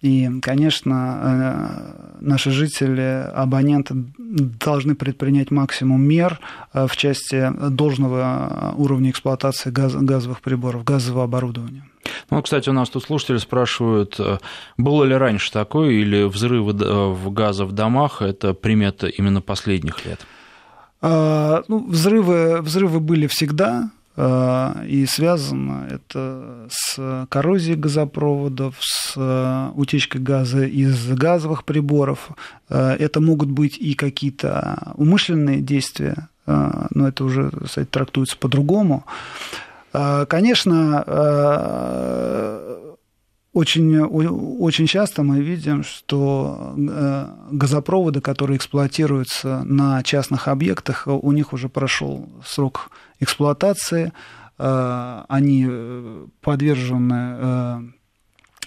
И, 0.00 0.30
конечно, 0.40 1.18
э, 1.22 2.20
наши 2.20 2.50
жители, 2.50 3.30
абоненты 3.34 3.94
должны 4.16 4.94
предпринять 4.94 5.50
максимум 5.50 6.02
мер 6.02 6.40
э, 6.72 6.86
в 6.86 6.96
части 6.96 7.52
должного 7.68 8.74
уровня 8.78 9.10
эксплуатации 9.10 9.70
газ, 9.70 9.94
газовых 9.94 10.40
приборов, 10.40 10.84
газового 10.84 11.24
оборудования. 11.24 11.84
Ну, 12.30 12.40
кстати, 12.40 12.70
у 12.70 12.72
нас 12.72 12.88
тут 12.88 13.04
слушатели 13.04 13.36
спрашивают, 13.36 14.18
было 14.78 15.04
ли 15.04 15.14
раньше 15.14 15.52
такое, 15.52 15.90
или 15.90 16.22
взрывы 16.22 16.72
в 16.72 17.30
газа 17.30 17.66
в 17.66 17.72
домах– 17.72 18.22
это 18.22 18.54
примета 18.54 19.06
именно 19.06 19.42
последних 19.42 20.06
лет? 20.06 20.20
Ну, 21.02 21.86
взрывы, 21.88 22.62
взрывы 22.62 23.00
были 23.00 23.26
всегда, 23.26 23.90
Э, 23.90 23.99
и 24.16 25.06
связано 25.08 25.88
это 25.88 26.68
с 26.70 27.26
коррозией 27.28 27.76
газопроводов, 27.76 28.74
с 28.80 29.14
э, 29.16 29.70
утечкой 29.74 30.20
газа 30.20 30.64
из 30.64 31.06
газовых 31.12 31.64
приборов. 31.64 32.30
Э, 32.68 32.96
это 32.98 33.20
могут 33.20 33.50
быть 33.50 33.78
и 33.78 33.94
какие-то 33.94 34.92
умышленные 34.96 35.60
действия, 35.60 36.28
но 36.46 37.06
это 37.08 37.24
уже, 37.24 37.50
кстати, 37.64 37.86
трактуется 37.86 38.36
по-другому. 38.36 39.04
Конечно, 39.92 41.04
очень, 43.52 43.98
очень 43.98 44.86
часто 44.86 45.22
мы 45.22 45.40
видим, 45.40 45.82
что 45.82 46.74
газопроводы, 47.50 48.20
которые 48.20 48.56
эксплуатируются 48.56 49.62
на 49.64 50.02
частных 50.02 50.46
объектах, 50.46 51.06
у 51.06 51.32
них 51.32 51.52
уже 51.52 51.68
прошел 51.68 52.28
срок 52.44 52.90
эксплуатации, 53.18 54.12
э, 54.58 55.24
они 55.28 55.66
э, 55.68 56.26
подвержены 56.40 57.36
э, 57.38 57.80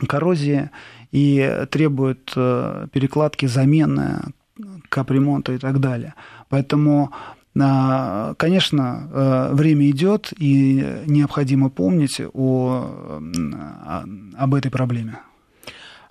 коррозии 0.07 0.69
и 1.11 1.65
требуют 1.69 2.33
перекладки, 2.33 3.45
замены, 3.45 4.21
капремонта 4.89 5.53
и 5.53 5.57
так 5.57 5.79
далее. 5.79 6.13
Поэтому 6.49 7.11
Конечно, 7.53 9.49
время 9.51 9.89
идет, 9.91 10.33
и 10.37 11.03
необходимо 11.05 11.69
помнить 11.69 12.19
о, 12.33 13.19
об 14.35 14.55
этой 14.55 14.71
проблеме. 14.71 15.19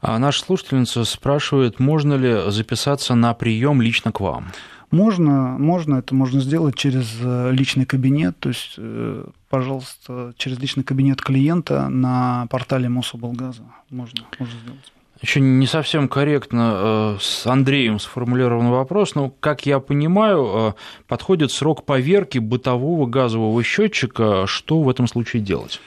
А 0.01 0.19
наша 0.19 0.45
слушательница 0.45 1.05
спрашивает, 1.05 1.79
можно 1.79 2.15
ли 2.15 2.51
записаться 2.51 3.15
на 3.15 3.35
прием 3.35 3.81
лично 3.81 4.11
к 4.11 4.21
вам? 4.21 4.47
Можно, 4.91 5.57
можно, 5.59 5.97
это 5.97 6.15
можно 6.15 6.41
сделать 6.41 6.77
через 6.77 7.17
э, 7.23 7.51
личный 7.53 7.87
кабинет, 7.87 8.39
то 8.39 8.51
есть, 8.51 8.75
э, 8.77 9.25
пожалуйста, 9.49 10.35
через 10.37 10.59
личный 10.59 10.85
кабинет 10.85 11.23
клиента 11.23 11.89
на 11.89 12.47
портале 12.51 12.91
Мособлгаза 12.91 13.63
можно, 13.89 14.27
можно 14.39 14.55
сделать. 14.61 14.93
Еще 15.23 15.41
не 15.41 15.67
совсем 15.67 16.09
корректно 16.09 16.73
э, 16.75 17.17
с 17.21 17.47
Андреем 17.47 17.99
сформулирован 18.01 18.71
вопрос, 18.71 19.15
но, 19.15 19.31
как 19.41 19.67
я 19.67 19.79
понимаю, 19.79 20.75
подходит 21.07 21.53
срок 21.53 21.85
поверки 21.85 22.39
бытового 22.39 23.07
газового 23.07 23.63
счетчика. 23.63 24.47
Что 24.47 24.83
в 24.83 24.91
этом 24.91 25.07
случае 25.07 25.43
делать? 25.43 25.81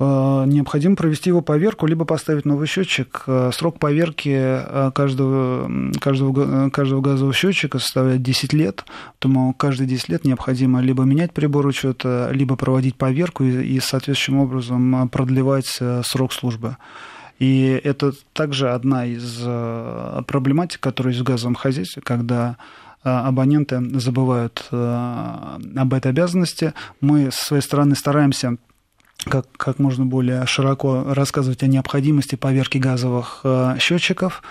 Э, 0.00 0.44
необходимо 0.46 0.94
провести 0.94 1.30
его 1.30 1.40
поверку, 1.40 1.86
либо 1.86 2.04
поставить 2.04 2.44
новый 2.44 2.68
счетчик. 2.68 3.24
Э, 3.26 3.50
срок 3.52 3.78
поверки 3.78 4.30
э, 4.32 4.90
каждого, 4.94 5.68
каждого, 6.00 6.70
каждого 6.70 7.00
газового 7.00 7.34
счетчика 7.34 7.78
составляет 7.78 8.22
10 8.22 8.52
лет, 8.52 8.84
поэтому 9.14 9.54
каждые 9.54 9.88
10 9.88 10.08
лет 10.08 10.24
необходимо 10.24 10.80
либо 10.80 11.02
менять 11.02 11.32
прибор 11.32 11.66
учета, 11.66 12.30
либо 12.32 12.54
проводить 12.56 12.94
поверку 12.94 13.42
и, 13.42 13.50
и 13.50 13.80
соответствующим 13.80 14.38
образом 14.38 15.08
продлевать 15.08 15.80
срок 16.04 16.32
службы. 16.32 16.76
И 17.38 17.80
это 17.84 18.12
также 18.32 18.70
одна 18.70 19.06
из 19.06 19.38
проблематик, 20.26 20.80
которая 20.80 21.12
есть 21.12 21.22
в 21.22 21.26
газовом 21.26 21.54
хозяйстве, 21.54 22.02
когда 22.02 22.56
абоненты 23.02 23.80
забывают 24.00 24.66
об 24.70 25.94
этой 25.94 26.10
обязанности. 26.10 26.74
Мы, 27.00 27.30
с 27.30 27.36
своей 27.36 27.62
стороны, 27.62 27.94
стараемся 27.94 28.58
как, 29.24 29.46
как 29.56 29.78
можно 29.78 30.06
более 30.06 30.46
широко 30.46 31.04
рассказывать 31.08 31.62
о 31.62 31.66
необходимости 31.66 32.36
поверки 32.36 32.78
газовых 32.78 33.40
э, 33.44 33.76
счетчиков, 33.78 34.42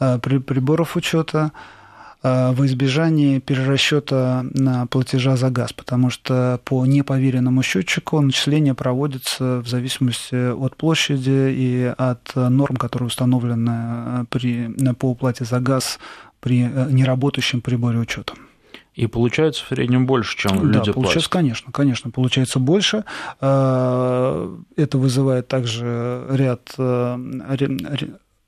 э, 0.00 0.18
приборов 0.18 0.96
учета 0.96 1.52
э, 1.52 1.83
в 2.24 2.64
избежании 2.64 3.38
перерасчета 3.38 4.46
на 4.54 4.86
платежа 4.86 5.36
за 5.36 5.50
газ, 5.50 5.74
потому 5.74 6.08
что 6.08 6.58
по 6.64 6.86
неповеренному 6.86 7.62
счетчику 7.62 8.20
начисление 8.20 8.74
проводится 8.74 9.60
в 9.60 9.68
зависимости 9.68 10.52
от 10.52 10.74
площади 10.76 11.52
и 11.52 11.94
от 11.96 12.34
норм, 12.34 12.76
которые 12.76 13.08
установлены 13.08 14.24
при, 14.30 14.70
по 14.94 15.10
уплате 15.10 15.44
за 15.44 15.60
газ 15.60 15.98
при 16.40 16.60
неработающем 16.60 17.60
приборе 17.60 17.98
учета. 17.98 18.32
И 18.94 19.08
получается 19.08 19.64
в 19.64 19.68
среднем 19.68 20.06
больше, 20.06 20.36
чем 20.36 20.70
да, 20.70 20.78
люди 20.78 20.92
получается, 20.92 21.28
платят. 21.28 21.28
конечно, 21.28 21.72
конечно, 21.72 22.10
получается 22.10 22.60
больше. 22.60 23.04
Это 23.40 24.58
вызывает 24.76 25.48
также 25.48 26.24
ряд, 26.30 26.72
э, 26.78 27.16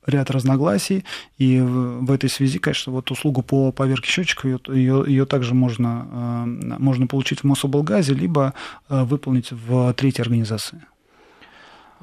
ряд 0.07 0.31
разногласий, 0.31 1.05
и 1.39 1.61
в 1.61 2.11
этой 2.11 2.31
связи, 2.31 2.59
конечно, 2.59 2.93
вот 2.93 3.11
услугу 3.11 3.43
по 3.43 3.73
поверке 3.73 4.11
счетчиков, 4.11 4.69
ее, 4.69 5.05
ее 5.07 5.27
также 5.27 5.55
можно, 5.55 6.45
можно 6.47 7.07
получить 7.07 7.41
в 7.41 7.45
Мособлгазе, 7.45 8.15
либо 8.15 8.55
выполнить 8.89 9.51
в 9.51 9.93
третьей 9.95 10.23
организации. 10.23 10.83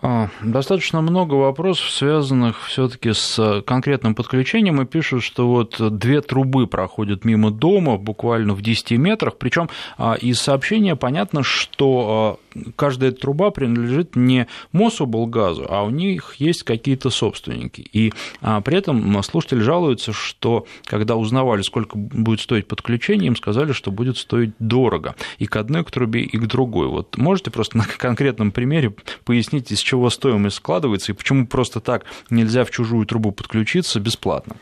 А, 0.02 0.30
достаточно 0.44 1.02
много 1.02 1.36
вопросов, 1.36 1.90
связанных 1.90 2.68
все-таки 2.68 3.14
с 3.14 3.62
конкретным 3.66 4.16
подключением, 4.16 4.82
и 4.82 4.86
пишут, 4.86 5.24
что 5.24 5.48
вот 5.48 5.78
две 5.98 6.22
трубы 6.22 6.68
проходят 6.68 7.24
мимо 7.24 7.52
дома 7.52 7.98
буквально 7.98 8.54
в 8.54 8.62
10 8.62 8.92
метрах, 8.92 9.38
причем 9.38 9.70
а, 9.98 10.16
из 10.16 10.42
сообщения 10.42 10.96
понятно, 10.96 11.44
что 11.44 12.40
а, 12.56 12.72
каждая 12.76 13.12
труба 13.12 13.52
принадлежит 13.52 14.16
не 14.16 14.48
Мособлгазу, 14.72 15.68
а 15.70 15.84
у 15.84 15.90
них 15.90 16.36
есть 16.38 16.64
какие-то 16.64 17.10
собственники. 17.10 17.82
И 17.94 18.14
при 18.42 18.78
этом 18.78 19.22
слушатели 19.24 19.60
жалуются, 19.60 20.14
что 20.14 20.66
когда 20.86 21.16
узнавали, 21.16 21.62
сколько 21.62 21.98
будет 21.98 22.42
стоить 22.42 22.68
подключение, 22.68 23.28
им 23.28 23.36
сказали, 23.36 23.72
что 23.72 23.92
будет 23.92 24.18
стоить 24.18 24.52
дорого 24.60 25.16
и 25.38 25.46
к 25.46 25.56
одной 25.56 25.84
к 25.84 25.92
трубе, 25.92 26.22
и 26.22 26.38
к 26.38 26.46
другой. 26.46 26.88
Вот 26.88 27.18
можете 27.18 27.52
просто 27.52 27.78
на 27.78 27.86
конкретном 27.86 28.52
примере 28.52 28.94
пояснить, 29.26 29.72
из 29.72 29.80
чего 29.80 29.93
стоимость 30.10 30.58
складывается 30.58 31.12
и 31.12 31.16
почему 31.16 31.48
просто 31.48 31.80
так 31.80 32.06
нельзя 32.30 32.66
в 32.66 32.72
чужую 32.72 33.06
трубу 33.06 33.32
подключиться 33.32 34.00
бесплатно? 34.00 34.56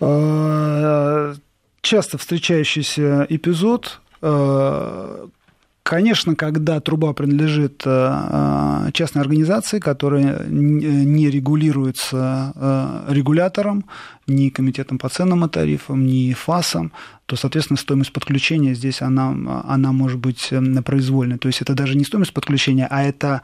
А, 0.00 1.34
часто 1.82 2.18
встречающийся 2.18 3.26
эпизод, 3.28 4.00
а, 4.22 5.28
Конечно, 5.90 6.36
когда 6.36 6.78
труба 6.78 7.12
принадлежит 7.14 7.82
э, 7.84 7.90
э, 7.90 8.90
частной 8.92 9.22
организации, 9.22 9.80
которая 9.80 10.46
не 10.46 11.28
регулируется 11.28 12.52
э, 12.54 13.12
регулятором, 13.12 13.84
ни 14.28 14.50
комитетом 14.50 14.98
по 14.98 15.08
ценным 15.08 15.44
и 15.44 15.48
тарифам, 15.48 16.06
ни 16.06 16.32
ФАСом, 16.32 16.92
то, 17.26 17.34
соответственно, 17.34 17.76
стоимость 17.76 18.12
подключения 18.12 18.74
здесь 18.74 19.02
она, 19.02 19.34
она 19.66 19.90
может 19.90 20.20
быть 20.20 20.52
произвольной. 20.84 21.38
То 21.38 21.48
есть 21.48 21.60
это 21.60 21.74
даже 21.74 21.96
не 21.96 22.04
стоимость 22.04 22.34
подключения, 22.34 22.86
а 22.88 23.02
это 23.02 23.42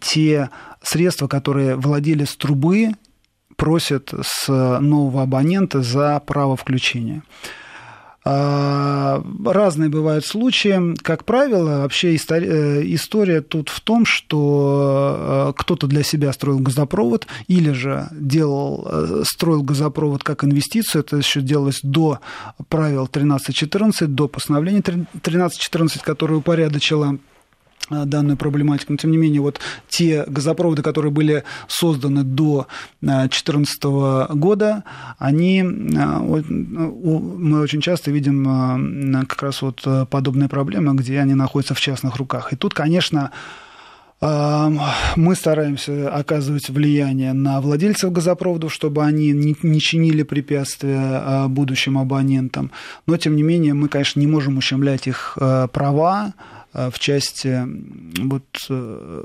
те 0.00 0.50
средства, 0.82 1.28
которые 1.28 1.76
владелец 1.76 2.34
трубы 2.34 2.94
просит 3.54 4.12
с 4.22 4.48
нового 4.80 5.22
абонента 5.22 5.82
за 5.82 6.18
право 6.18 6.56
включения. 6.56 7.22
А, 8.28 9.22
разные 9.44 9.88
бывают 9.88 10.26
случаи. 10.26 10.96
Как 11.02 11.24
правило, 11.24 11.82
вообще 11.82 12.16
история, 12.16 12.48
э, 12.48 12.82
история 12.86 13.40
тут 13.40 13.68
в 13.68 13.80
том, 13.80 14.04
что 14.04 15.52
э, 15.52 15.52
кто-то 15.56 15.86
для 15.86 16.02
себя 16.02 16.32
строил 16.32 16.58
газопровод 16.58 17.28
или 17.46 17.70
же 17.70 18.08
делал, 18.10 18.84
э, 18.90 19.22
строил 19.24 19.62
газопровод 19.62 20.24
как 20.24 20.42
инвестицию. 20.42 21.02
Это 21.02 21.18
еще 21.18 21.40
делалось 21.40 21.78
до 21.84 22.18
правил 22.68 23.06
13.14, 23.06 24.08
до 24.08 24.26
постановления 24.26 24.80
13.14, 24.80 26.02
которое 26.02 26.34
упорядочило 26.34 27.18
данную 27.90 28.36
проблематику. 28.36 28.92
Но, 28.92 28.98
тем 28.98 29.10
не 29.10 29.16
менее, 29.16 29.40
вот 29.40 29.60
те 29.88 30.24
газопроводы, 30.26 30.82
которые 30.82 31.12
были 31.12 31.44
созданы 31.68 32.22
до 32.22 32.66
2014 33.00 33.78
э, 33.84 34.34
года, 34.34 34.84
они, 35.18 35.60
э, 35.60 35.64
мы 35.64 37.60
очень 37.60 37.80
часто 37.80 38.10
видим 38.10 39.26
как 39.28 39.42
раз 39.42 39.62
вот 39.62 39.86
подобные 40.10 40.48
проблемы, 40.48 40.94
где 40.94 41.20
они 41.20 41.34
находятся 41.34 41.74
в 41.74 41.80
частных 41.80 42.16
руках. 42.16 42.52
И 42.52 42.56
тут, 42.56 42.74
конечно, 42.74 43.30
мы 44.20 45.34
стараемся 45.34 46.08
оказывать 46.08 46.70
влияние 46.70 47.34
на 47.34 47.60
владельцев 47.60 48.12
газопроводов, 48.12 48.72
чтобы 48.72 49.04
они 49.04 49.32
не 49.32 49.80
чинили 49.80 50.22
препятствия 50.22 51.46
будущим 51.48 51.98
абонентам. 51.98 52.70
Но, 53.06 53.18
тем 53.18 53.36
не 53.36 53.42
менее, 53.42 53.74
мы, 53.74 53.88
конечно, 53.88 54.18
не 54.18 54.26
можем 54.26 54.56
ущемлять 54.56 55.06
их 55.06 55.36
права, 55.72 56.32
Э, 56.32 56.55
в 56.76 56.98
части, 56.98 57.62
вот, 58.20 58.44
э, 58.68 59.24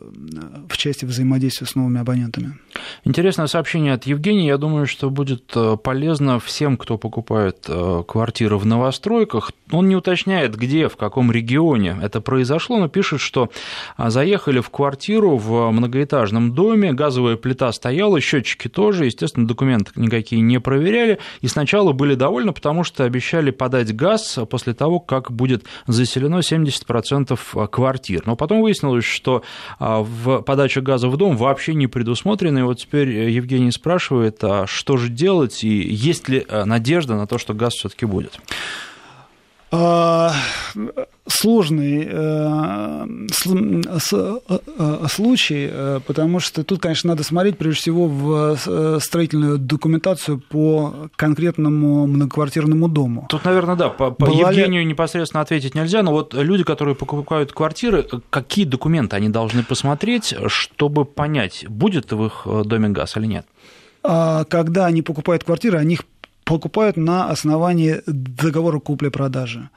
в 0.70 0.78
части 0.78 1.06
взаимодействия 1.06 1.68
с 1.68 1.76
новыми 1.76 2.00
абонентами. 2.00 2.58
Интересное 3.04 3.48
сообщение 3.48 3.94
от 3.94 4.06
Евгения. 4.06 4.48
Я 4.48 4.58
думаю, 4.58 4.88
что 4.88 5.10
будет 5.10 5.52
э, 5.56 5.78
полезно 5.82 6.40
всем, 6.40 6.78
кто 6.78 6.98
покупает 6.98 7.68
квартиры 8.08 8.58
в 8.58 8.66
новостройках. 8.66 9.52
Он 9.72 9.88
не 9.88 9.96
уточняет, 9.96 10.56
где, 10.56 10.88
в 10.88 10.98
каком 10.98 11.32
регионе 11.32 11.98
это 12.02 12.22
произошло, 12.22 12.78
но 12.78 12.88
пишет, 12.88 13.20
что 13.20 13.50
заехали 13.98 14.60
в 14.60 14.70
квартиру 14.70 15.38
в 15.38 15.72
многоэтажном 15.72 16.54
доме, 16.54 16.94
газовая 16.94 17.38
плита 17.38 17.72
стояла, 17.72 18.20
счетчики 18.20 18.68
тоже, 18.68 19.06
естественно, 19.06 19.48
документы 19.48 19.92
никакие 19.96 20.42
не 20.42 20.60
проверяли, 20.60 21.20
и 21.42 21.48
сначала 21.48 21.92
были 21.94 22.16
довольны, 22.16 22.54
потому 22.54 22.84
что 22.84 23.04
обещали 23.04 23.52
подать 23.52 23.96
газ 23.96 24.40
после 24.50 24.74
того, 24.74 25.00
как 25.00 25.32
будет 25.32 25.66
заселено 25.88 26.40
70% 26.40 27.32
миллионов 27.32 27.72
квартир. 27.72 28.24
Но 28.26 28.36
потом 28.36 28.62
выяснилось, 28.62 29.06
что 29.06 29.44
а, 29.80 30.02
в 30.02 30.42
подаче 30.42 30.82
газа 30.82 31.10
в 31.10 31.18
дом 31.18 31.38
вообще 31.38 31.74
не 31.74 31.88
предусмотрено. 31.88 32.60
И 32.60 32.64
вот 32.64 32.81
теперь 32.82 33.10
Евгений 33.10 33.72
спрашивает, 33.72 34.44
а 34.44 34.66
что 34.68 34.98
же 34.98 35.10
делать, 35.10 35.64
и 35.64 35.70
есть 35.70 36.28
ли 36.30 36.46
а, 36.48 36.66
надежда 36.66 37.16
на 37.16 37.28
то, 37.28 37.38
что 37.38 37.54
газ 37.54 37.74
все-таки 37.74 38.06
будет? 38.06 38.40
А, 39.74 40.34
сложный 41.28 42.06
э, 42.10 43.06
э, 43.46 45.08
случай, 45.08 45.70
э, 45.72 46.00
потому 46.06 46.40
что 46.40 46.64
тут, 46.64 46.82
конечно, 46.82 47.10
надо 47.10 47.24
смотреть 47.24 47.58
прежде 47.58 47.80
всего 47.80 48.08
в 48.08 49.00
строительную 49.00 49.58
документацию 49.58 50.40
по 50.40 51.10
конкретному 51.16 52.06
многоквартирному 52.06 52.90
дому. 52.90 53.28
Тут, 53.30 53.46
наверное, 53.46 53.76
да, 53.76 53.90
по, 53.90 54.12
по 54.12 54.26
Евгению 54.26 54.82
ли... 54.82 54.88
непосредственно 54.88 55.42
ответить 55.42 55.74
нельзя, 55.74 56.04
но 56.04 56.12
вот 56.12 56.34
люди, 56.34 56.64
которые 56.64 56.96
покупают 56.96 57.54
квартиры, 57.54 58.06
какие 58.30 58.66
документы 58.66 59.16
они 59.16 59.30
должны 59.30 59.64
посмотреть, 59.64 60.36
чтобы 60.48 61.06
понять, 61.06 61.66
будет 61.70 62.12
в 62.12 62.26
их 62.26 62.46
доме 62.66 62.90
газ 62.90 63.16
или 63.16 63.26
нет? 63.26 63.46
А, 64.04 64.46
когда 64.46 64.88
они 64.88 65.02
покупают 65.02 65.44
квартиры, 65.44 65.78
они 65.78 65.94
их 65.94 66.04
покупают 66.52 66.98
на 66.98 67.30
основании 67.30 68.02
договора 68.06 68.80
купли-продажи. 68.80 69.70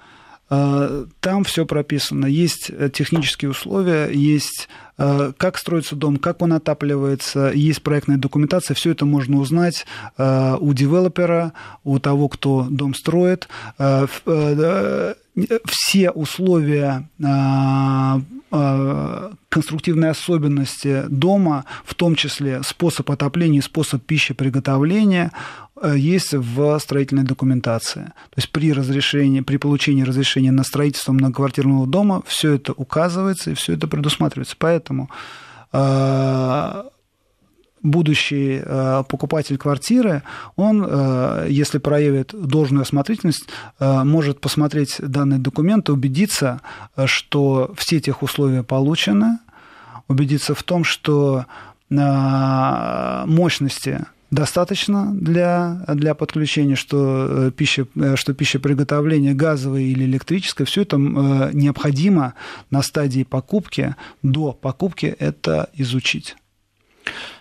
А, 0.50 1.06
там 1.20 1.44
все 1.44 1.64
прописано. 1.66 2.26
Есть 2.26 2.72
технические 2.92 3.52
условия, 3.52 4.10
есть 4.10 4.68
а, 4.98 5.30
как 5.36 5.56
строится 5.56 5.94
дом, 5.94 6.16
как 6.16 6.42
он 6.42 6.52
отапливается, 6.52 7.52
есть 7.54 7.80
проектная 7.80 8.16
документация. 8.16 8.74
Все 8.74 8.90
это 8.90 9.06
можно 9.06 9.38
узнать 9.38 9.86
а, 10.18 10.56
у 10.56 10.74
девелопера, 10.74 11.52
у 11.84 12.00
того, 12.00 12.28
кто 12.28 12.66
дом 12.68 12.92
строит. 12.94 13.46
Все 15.66 16.10
условия 16.10 17.08
конструктивные 19.48 20.10
особенности 20.12 21.04
дома, 21.08 21.64
в 21.84 21.94
том 21.94 22.14
числе 22.14 22.62
способ 22.62 23.10
отопления 23.10 23.58
и 23.58 23.62
способ 23.62 24.04
пищи 24.04 24.32
приготовления, 24.32 25.32
Э, 25.84 25.94
есть 25.96 26.32
в 26.32 26.78
строительной 26.78 27.24
документации. 27.24 28.04
То 28.04 28.36
есть 28.36 28.50
при 28.50 28.72
разрешении, 28.72 29.40
при 29.40 29.56
получении 29.56 30.02
разрешения 30.02 30.52
на 30.52 30.64
строительство 30.64 31.12
многоквартирного 31.12 31.86
дома 31.86 32.22
все 32.26 32.54
это 32.54 32.72
указывается 32.72 33.50
и 33.50 33.54
все 33.54 33.74
это 33.74 33.86
предусматривается. 33.88 34.56
Поэтому 34.58 35.10
э, 35.72 36.84
будущий 37.84 38.60
э, 38.60 39.04
покупатель 39.08 39.56
квартиры, 39.56 40.22
он, 40.56 40.84
если 41.48 41.78
проявит 41.78 42.34
должную 42.34 42.82
осмотрительность, 42.82 43.46
может 43.78 44.40
посмотреть 44.40 44.96
данные 44.98 45.38
документы, 45.38 45.92
убедиться, 45.92 46.60
что 47.04 47.72
все 47.76 48.00
тех 48.00 48.22
условия 48.22 48.64
получены, 48.64 49.38
убедиться 50.08 50.54
в 50.54 50.62
том, 50.62 50.84
что 50.84 51.46
мощности 51.90 54.06
достаточно 54.34 55.14
для, 55.14 55.84
для 55.88 56.14
подключения, 56.14 56.76
что 56.76 57.26
э, 57.28 57.50
пища, 57.56 57.86
э, 57.94 58.16
что 58.16 58.34
пища 58.34 58.58
приготовления 58.58 59.32
газовая 59.32 59.82
или 59.82 60.04
электрическая, 60.04 60.66
все 60.66 60.82
это 60.82 60.96
э, 60.96 61.50
необходимо 61.52 62.34
на 62.70 62.82
стадии 62.82 63.22
покупки, 63.22 63.94
до 64.22 64.52
покупки 64.52 65.06
это 65.06 65.70
изучить. 65.74 66.36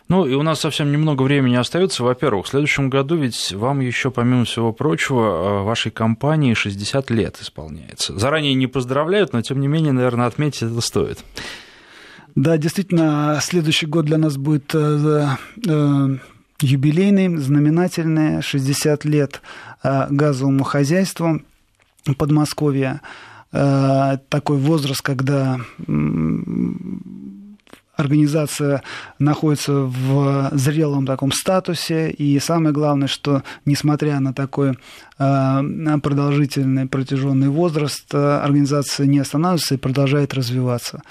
Ну, 0.10 0.26
и 0.26 0.34
у 0.34 0.44
нас 0.44 0.60
совсем 0.60 0.92
немного 0.92 1.24
времени 1.24 1.56
остается. 1.56 2.04
Во-первых, 2.04 2.46
в 2.46 2.50
следующем 2.50 2.90
году 2.90 3.16
ведь 3.16 3.54
вам 3.54 3.80
еще, 3.80 4.12
помимо 4.12 4.46
всего 4.46 4.74
прочего, 4.74 5.64
вашей 5.64 5.92
компании 5.92 6.54
60 6.54 7.10
лет 7.10 7.40
исполняется. 7.42 8.18
Заранее 8.18 8.54
не 8.54 8.68
поздравляют, 8.68 9.34
но, 9.34 9.42
тем 9.42 9.60
не 9.60 9.68
менее, 9.68 9.94
наверное, 9.94 10.28
отметить 10.28 10.64
это 10.64 10.82
стоит. 10.82 11.24
Да, 12.36 12.58
действительно, 12.58 13.40
следующий 13.42 13.86
год 13.86 14.06
для 14.06 14.18
нас 14.18 14.38
будет 14.38 14.76
юбилейный, 16.64 17.38
знаменательный, 17.38 18.42
60 18.42 19.06
лет 19.06 19.42
э, 19.84 20.08
газовому 20.10 20.64
хозяйству 20.64 21.42
Подмосковья. 22.18 23.02
Э, 23.52 24.18
такой 24.30 24.58
возраст, 24.58 25.02
когда 25.02 25.60
организация 27.96 28.82
находится 29.20 29.74
в 29.74 30.50
зрелом 30.54 31.06
таком 31.06 31.32
статусе, 31.32 32.10
и 32.10 32.40
самое 32.40 32.74
главное, 32.74 33.08
что 33.08 33.44
несмотря 33.66 34.20
на 34.20 34.34
такой 34.34 34.78
продолжительный, 35.18 36.88
протяженный 36.88 37.50
возраст, 37.50 38.14
организация 38.14 39.06
не 39.06 39.20
останавливается 39.20 39.76
и 39.76 39.78
продолжает 39.78 40.34
развиваться. 40.34 41.02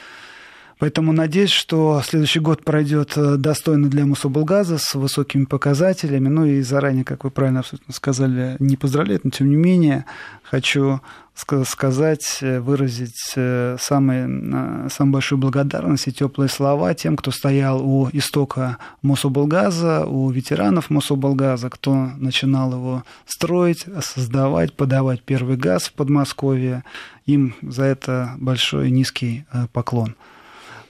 Поэтому 0.82 1.12
надеюсь, 1.12 1.52
что 1.52 2.02
следующий 2.04 2.40
год 2.40 2.64
пройдет 2.64 3.12
э, 3.14 3.36
достойно 3.36 3.88
для 3.88 4.04
Мособлгаза 4.04 4.78
с 4.78 4.96
высокими 4.96 5.44
показателями. 5.44 6.26
Ну 6.26 6.44
и 6.44 6.60
заранее, 6.62 7.04
как 7.04 7.22
вы 7.22 7.30
правильно 7.30 7.60
абсолютно 7.60 7.94
сказали, 7.94 8.56
не 8.58 8.76
поздравлять, 8.76 9.22
но 9.22 9.30
тем 9.30 9.48
не 9.48 9.54
менее 9.54 10.06
хочу 10.42 11.00
сказать, 11.36 12.38
э, 12.40 12.58
выразить 12.58 13.32
э, 13.36 13.76
самые, 13.78 14.88
самую 14.90 15.12
большую 15.12 15.38
благодарность 15.38 16.08
и 16.08 16.12
теплые 16.12 16.48
слова 16.48 16.92
тем, 16.94 17.16
кто 17.16 17.30
стоял 17.30 17.80
у 17.80 18.08
истока 18.12 18.78
Мособлгаза, 19.02 20.04
у 20.04 20.30
ветеранов 20.30 20.90
Мособлгаза, 20.90 21.70
кто 21.70 22.10
начинал 22.16 22.72
его 22.72 23.04
строить, 23.24 23.86
создавать, 24.00 24.72
подавать 24.72 25.22
первый 25.22 25.56
газ 25.56 25.84
в 25.84 25.92
Подмосковье. 25.92 26.82
Им 27.26 27.54
за 27.62 27.84
это 27.84 28.34
большой 28.36 28.90
низкий 28.90 29.44
поклон. 29.72 30.16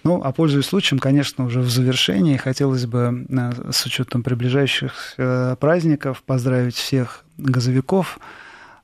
Ну, 0.05 0.21
а 0.23 0.33
пользуясь 0.33 0.67
случаем, 0.67 0.99
конечно, 0.99 1.45
уже 1.45 1.61
в 1.61 1.71
завершении 1.71 2.37
хотелось 2.37 2.87
бы 2.87 3.27
э, 3.29 3.71
с 3.71 3.87
учетом 3.87 4.23
приближающихся 4.23 5.15
э, 5.17 5.57
праздников 5.61 6.23
поздравить 6.25 6.75
всех 6.75 7.25
газовиков 7.39 8.19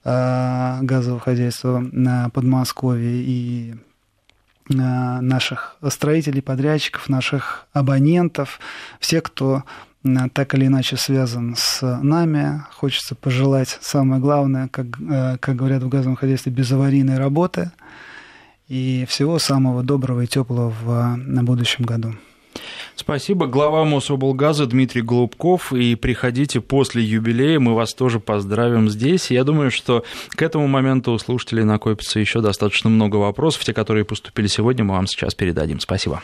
э, 0.04 0.78
газового 0.82 1.20
хозяйства 1.20 1.84
на 1.92 2.28
Подмосковье 2.30 3.22
и 3.22 3.74
наших 4.70 5.78
строителей, 5.88 6.42
подрядчиков, 6.42 7.08
наших 7.08 7.66
абонентов, 7.72 8.60
всех, 9.00 9.22
кто 9.22 9.64
так 10.34 10.54
или 10.54 10.66
иначе 10.66 10.98
связан 10.98 11.54
с 11.56 11.80
нами. 12.02 12.62
Хочется 12.74 13.14
пожелать 13.14 13.78
самое 13.80 14.20
главное, 14.20 14.68
как, 14.68 14.88
как 15.40 15.56
говорят 15.56 15.82
в 15.82 15.88
газовом 15.88 16.16
хозяйстве, 16.16 16.52
безаварийной 16.52 17.16
работы– 17.16 17.70
и 18.68 19.06
всего 19.08 19.38
самого 19.38 19.82
доброго 19.82 20.22
и 20.22 20.26
теплого 20.26 20.70
в, 20.70 21.16
на 21.16 21.42
будущем 21.42 21.84
году. 21.84 22.14
Спасибо. 22.96 23.46
Глава 23.46 23.84
Мособлгаза 23.84 24.66
Дмитрий 24.66 25.02
Голубков. 25.02 25.72
И 25.72 25.94
приходите 25.94 26.60
после 26.60 27.02
юбилея, 27.02 27.60
мы 27.60 27.74
вас 27.74 27.94
тоже 27.94 28.18
поздравим 28.18 28.90
здесь. 28.90 29.30
Я 29.30 29.44
думаю, 29.44 29.70
что 29.70 30.04
к 30.30 30.42
этому 30.42 30.66
моменту 30.66 31.12
у 31.12 31.18
слушателей 31.18 31.64
накопится 31.64 32.18
еще 32.18 32.40
достаточно 32.40 32.90
много 32.90 33.16
вопросов. 33.16 33.64
Те, 33.64 33.72
которые 33.72 34.04
поступили 34.04 34.48
сегодня, 34.48 34.84
мы 34.84 34.94
вам 34.94 35.06
сейчас 35.06 35.34
передадим. 35.34 35.78
Спасибо. 35.78 36.22